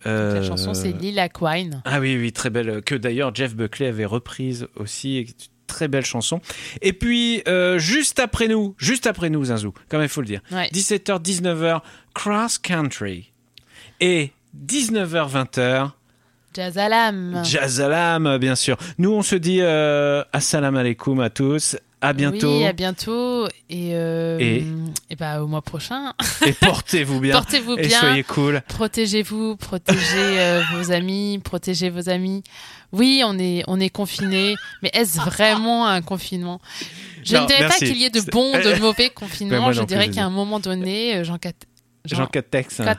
Euh, 0.07 0.33
euh, 0.33 0.35
La 0.41 0.43
chanson, 0.43 0.75
c'est 0.75 0.93
Lila 0.93 1.29
Quine. 1.29 1.83
Ah 1.85 2.01
oui, 2.01 2.17
oui, 2.19 2.33
très 2.33 2.51
belle. 2.51 2.83
Que 2.83 2.95
d'ailleurs 2.95 3.35
Jeff 3.35 3.55
Buckley 3.55 3.87
avait 3.89 4.05
reprise 4.05 4.67
aussi. 4.77 5.35
Très 5.67 5.87
belle 5.87 6.05
chanson. 6.07 6.41
Et 6.81 6.95
puis, 6.95 7.43
euh, 7.47 7.79
juste 7.79 8.21
après 8.21 8.49
nous, 8.49 8.75
juste 8.79 9.07
après 9.07 9.29
nous, 9.29 9.45
Zinzou, 9.45 9.75
comme 9.91 10.01
il 10.03 10.09
faut 10.09 10.23
le 10.23 10.27
dire, 10.27 10.41
Ouais. 10.51 10.69
17h, 10.73 11.21
19h, 11.21 11.83
Cross 12.15 12.57
Country. 12.57 13.33
Et 14.01 14.31
19h, 14.67 15.31
20h, 15.31 15.91
Jazz 16.55 16.79
Alam. 16.79 17.43
Jazzalam, 17.45 18.39
bien 18.39 18.55
sûr. 18.57 18.79
Nous, 18.97 19.13
on 19.13 19.21
se 19.23 19.37
dit 19.37 19.59
euh, 19.61 20.25
Assalamu 20.33 20.79
alaikum 20.79 21.21
à 21.21 21.29
tous. 21.29 21.77
À 22.01 22.13
bientôt. 22.13 22.59
Oui, 22.59 22.65
à 22.65 22.73
bientôt. 22.73 23.47
Et, 23.69 23.91
euh, 23.95 24.39
Et- 24.39 24.65
et 25.11 25.17
bah, 25.17 25.43
au 25.43 25.47
mois 25.49 25.63
prochain. 25.63 26.13
Et 26.47 26.53
portez-vous 26.53 27.19
bien. 27.21 27.33
Portez-vous 27.33 27.77
Et 27.77 27.87
bien. 27.89 27.99
soyez 28.01 28.23
cool. 28.23 28.63
Protégez-vous, 28.69 29.57
protégez 29.57 29.99
euh, 30.41 30.63
vos 30.75 30.93
amis, 30.93 31.41
protégez 31.43 31.91
vos 31.91 32.09
amis. 32.09 32.45
Oui, 32.93 33.23
on 33.27 33.39
est, 33.39 33.65
on 33.67 33.81
est 33.81 33.91
confinés, 33.91 34.55
mais 34.83 34.91
est-ce 34.95 35.19
vraiment 35.21 35.87
un 35.89 36.01
confinement? 36.01 36.61
Je 37.25 37.35
Non, 37.37 37.43
ne 37.43 37.47
dirais 37.49 37.61
merci. 37.63 37.81
pas 37.81 37.87
qu'il 37.87 37.97
y 37.99 38.05
ait 38.05 38.11
de 38.11 38.21
bons, 38.31 38.53
de 38.53 38.79
mauvais 38.81 39.11
confinements. 39.11 39.73
je 39.73 39.83
dirais 39.83 40.09
qu'à 40.09 40.25
un 40.25 40.31
moment 40.31 40.61
donné, 40.61 41.17
euh, 41.17 41.25
Jean, 42.17 42.27
Castex, 42.27 42.81
hein. 42.81 42.95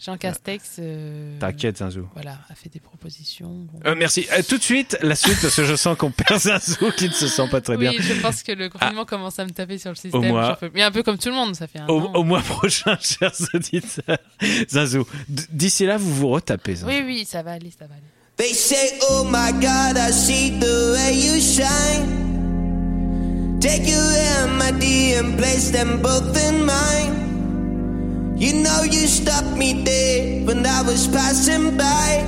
Jean 0.00 0.16
Castex 0.16 0.76
euh, 0.78 1.38
T'inquiète, 1.38 1.78
Zinzou. 1.78 2.08
voilà, 2.14 2.38
a 2.48 2.54
fait 2.54 2.68
des 2.68 2.80
propositions. 2.80 3.48
Bon. 3.72 3.80
Euh, 3.86 3.94
merci. 3.96 4.26
Euh, 4.32 4.42
tout 4.48 4.58
de 4.58 4.62
suite, 4.62 4.96
la 5.02 5.14
suite, 5.14 5.38
parce 5.40 5.54
que 5.56 5.64
je 5.64 5.76
sens 5.76 5.96
qu'on 5.96 6.10
perd 6.10 6.40
Zinzou 6.40 6.90
qui 6.96 7.08
ne 7.08 7.12
se 7.14 7.26
sent 7.28 7.48
pas 7.50 7.60
très 7.60 7.76
bien. 7.76 7.90
Oui, 7.90 7.98
je 8.00 8.14
pense 8.20 8.42
que 8.42 8.52
le 8.52 8.68
confinement 8.68 9.04
commence 9.04 9.38
à 9.38 9.44
me 9.44 9.50
taper 9.50 9.78
sur 9.78 9.90
le 9.90 9.96
système. 9.96 10.32
Au 10.32 10.54
peux- 10.56 10.70
Mais 10.74 10.82
un 10.82 10.90
peu 10.90 11.02
comme 11.02 11.18
tout 11.18 11.28
le 11.28 11.34
monde, 11.34 11.54
ça 11.54 11.66
fait 11.66 11.78
un 11.80 11.86
Au, 11.88 12.00
an. 12.00 12.12
au 12.14 12.24
mois 12.24 12.42
prochain, 12.42 12.96
chers 13.00 13.32
auditeurs. 13.54 14.18
Zinzou, 14.70 15.06
d'ici 15.28 15.86
là, 15.86 15.96
vous 15.96 16.14
vous 16.14 16.28
retapez. 16.28 16.76
Zinzou. 16.76 16.88
Oui, 16.88 17.02
oui, 17.04 17.24
ça 17.24 17.42
va 17.42 17.52
aller, 17.52 17.70
ça 17.70 17.86
va 17.86 17.94
aller. 17.94 18.02
They 18.36 18.54
say, 18.54 18.98
oh 19.10 19.24
my 19.24 19.52
God, 19.54 19.96
I 19.98 20.12
see 20.12 20.58
the 20.60 20.92
way 20.94 21.14
you 21.16 21.40
shine. 21.40 22.26
Take 23.60 23.88
your 23.90 24.00
hand, 24.00 24.56
my 24.56 24.70
dear, 24.78 25.18
and 25.24 25.36
place 25.36 25.72
them 25.72 26.00
both 26.00 26.36
in 26.36 26.64
mine. 26.64 27.27
You 28.38 28.52
know 28.62 28.84
you 28.84 29.08
stopped 29.08 29.56
me 29.56 29.82
dead 29.82 30.46
when 30.46 30.64
I 30.64 30.82
was 30.82 31.08
passing 31.08 31.76
by. 31.76 32.22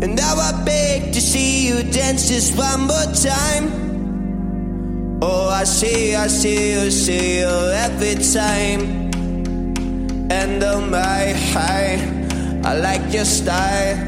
And 0.00 0.16
now 0.16 0.34
I 0.36 0.64
beg 0.64 1.12
to 1.12 1.20
see 1.20 1.68
you 1.68 1.82
dance 1.82 2.28
just 2.28 2.56
one 2.56 2.86
more 2.86 3.12
time. 3.12 3.68
Oh, 5.20 5.50
I 5.50 5.64
see, 5.64 6.14
I 6.14 6.26
see 6.26 6.72
you, 6.72 6.90
see 6.90 7.40
you 7.40 7.54
every 7.84 8.14
time. 8.14 9.12
And 10.32 10.64
oh 10.64 10.80
my, 10.80 11.34
I, 11.54 12.62
I 12.64 12.78
like 12.78 13.12
your 13.12 13.26
style. 13.26 13.98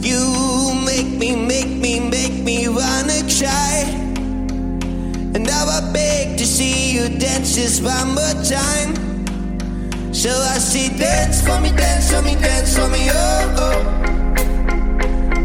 You 0.00 0.74
make 0.84 1.08
me, 1.08 1.34
make 1.34 1.68
me, 1.80 1.98
make 1.98 2.44
me 2.44 2.68
wanna 2.68 3.24
cry. 3.38 3.84
And 5.32 5.46
now 5.46 5.64
I 5.64 5.80
beg 5.94 6.36
to 6.36 6.46
see 6.46 6.92
you 6.92 7.08
dance 7.18 7.54
just 7.54 7.82
one 7.82 8.14
more 8.14 8.44
time. 8.44 9.15
So 10.16 10.30
I 10.30 10.56
say, 10.56 10.88
dance 10.96 11.42
for 11.46 11.60
me, 11.60 11.70
dance 11.72 12.10
for 12.10 12.22
me, 12.22 12.36
dance 12.36 12.74
for 12.74 12.88
me, 12.88 13.10
oh. 13.12 13.54
oh. 13.58 13.80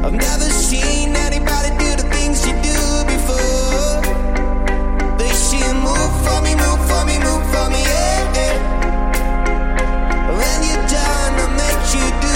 I've 0.05 0.13
never 0.13 0.45
seen 0.49 1.13
anybody 1.13 1.69
do 1.77 1.89
the 2.01 2.07
things 2.15 2.47
you 2.47 2.53
do 2.63 3.03
before. 3.13 4.01
They 5.17 5.33
say, 5.33 5.73
move 5.73 6.13
for 6.25 6.39
me, 6.45 6.55
move 6.55 6.81
for 6.89 7.03
me, 7.05 7.19
move 7.19 7.43
for 7.51 7.67
me, 7.69 7.81
yeah. 7.83 8.33
yeah. 8.37 8.55
When 10.39 10.63
you're 10.63 10.87
done, 10.87 11.33
I'll 11.43 11.51
make 11.59 11.85
you 11.93 12.07
do 12.21 12.30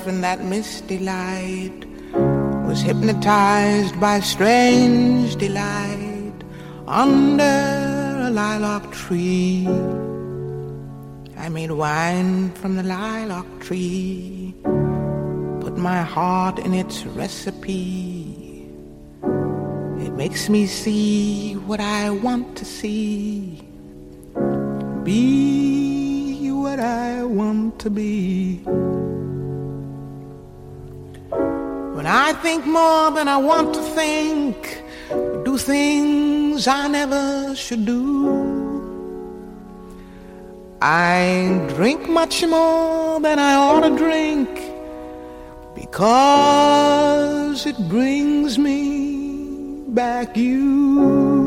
myself 0.00 0.08
in 0.08 0.20
that 0.22 0.44
misty 0.44 0.98
light. 0.98 1.84
Was 2.66 2.82
hypnotized 2.82 3.98
by 4.00 4.20
strange 4.20 5.36
delight 5.36 6.32
under 6.86 7.42
a 8.26 8.30
lilac 8.30 8.92
tree. 8.92 9.66
I 11.36 11.48
made 11.48 11.70
wine 11.70 12.52
from 12.52 12.76
the 12.76 12.82
lilac 12.82 13.46
tree. 13.60 14.54
Put 15.60 15.76
my 15.76 16.02
heart 16.02 16.58
in 16.58 16.74
its 16.74 17.04
recipe. 17.06 18.68
It 20.06 20.12
makes 20.14 20.48
me 20.48 20.66
see 20.66 21.54
what 21.66 21.80
I 21.80 22.10
want 22.10 22.56
to 22.58 22.64
see. 22.64 23.62
Be 25.04 26.50
what 26.52 26.78
I 26.78 27.24
want 27.24 27.78
to 27.80 27.90
be. 27.90 28.60
Think 32.42 32.64
more 32.66 33.10
than 33.10 33.28
I 33.28 33.36
want 33.36 33.74
to 33.74 33.82
think, 33.82 34.82
do 35.44 35.58
things 35.58 36.66
I 36.66 36.88
never 36.88 37.54
should 37.54 37.84
do. 37.84 38.80
I 40.80 41.60
drink 41.76 42.08
much 42.08 42.42
more 42.46 43.20
than 43.20 43.38
I 43.38 43.54
ought 43.54 43.82
to 43.88 43.96
drink 43.96 44.48
because 45.74 47.66
it 47.66 47.76
brings 47.88 48.58
me 48.58 49.82
back 49.88 50.36
you. 50.36 51.39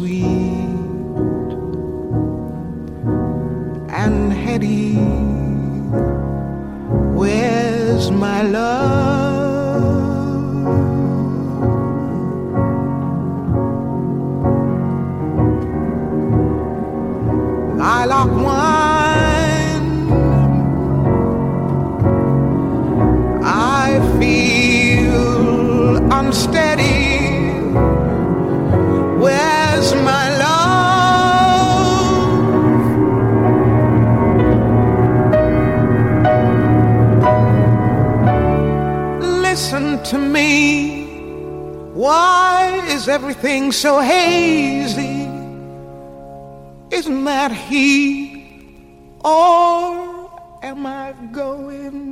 Sweet 0.00 0.24
and 4.02 4.32
heady. 4.32 4.94
Where's 7.18 8.10
my 8.10 8.42
love? 8.42 9.90
Lilac 17.76 18.28
wine. 18.28 18.39
Everything 43.10 43.72
so 43.72 44.00
hazy? 44.00 45.28
Isn't 46.90 47.24
that 47.24 47.52
he 47.52 48.40
or 49.24 50.30
am 50.62 50.86
I 50.86 51.12
going 51.32 52.09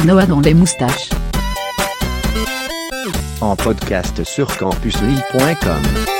quinoa 0.00 0.26
dans 0.26 0.40
les 0.40 0.54
moustaches. 0.54 1.10
En 3.40 3.56
podcast 3.56 4.24
sur 4.24 4.46
campuslille.com. 4.56 6.19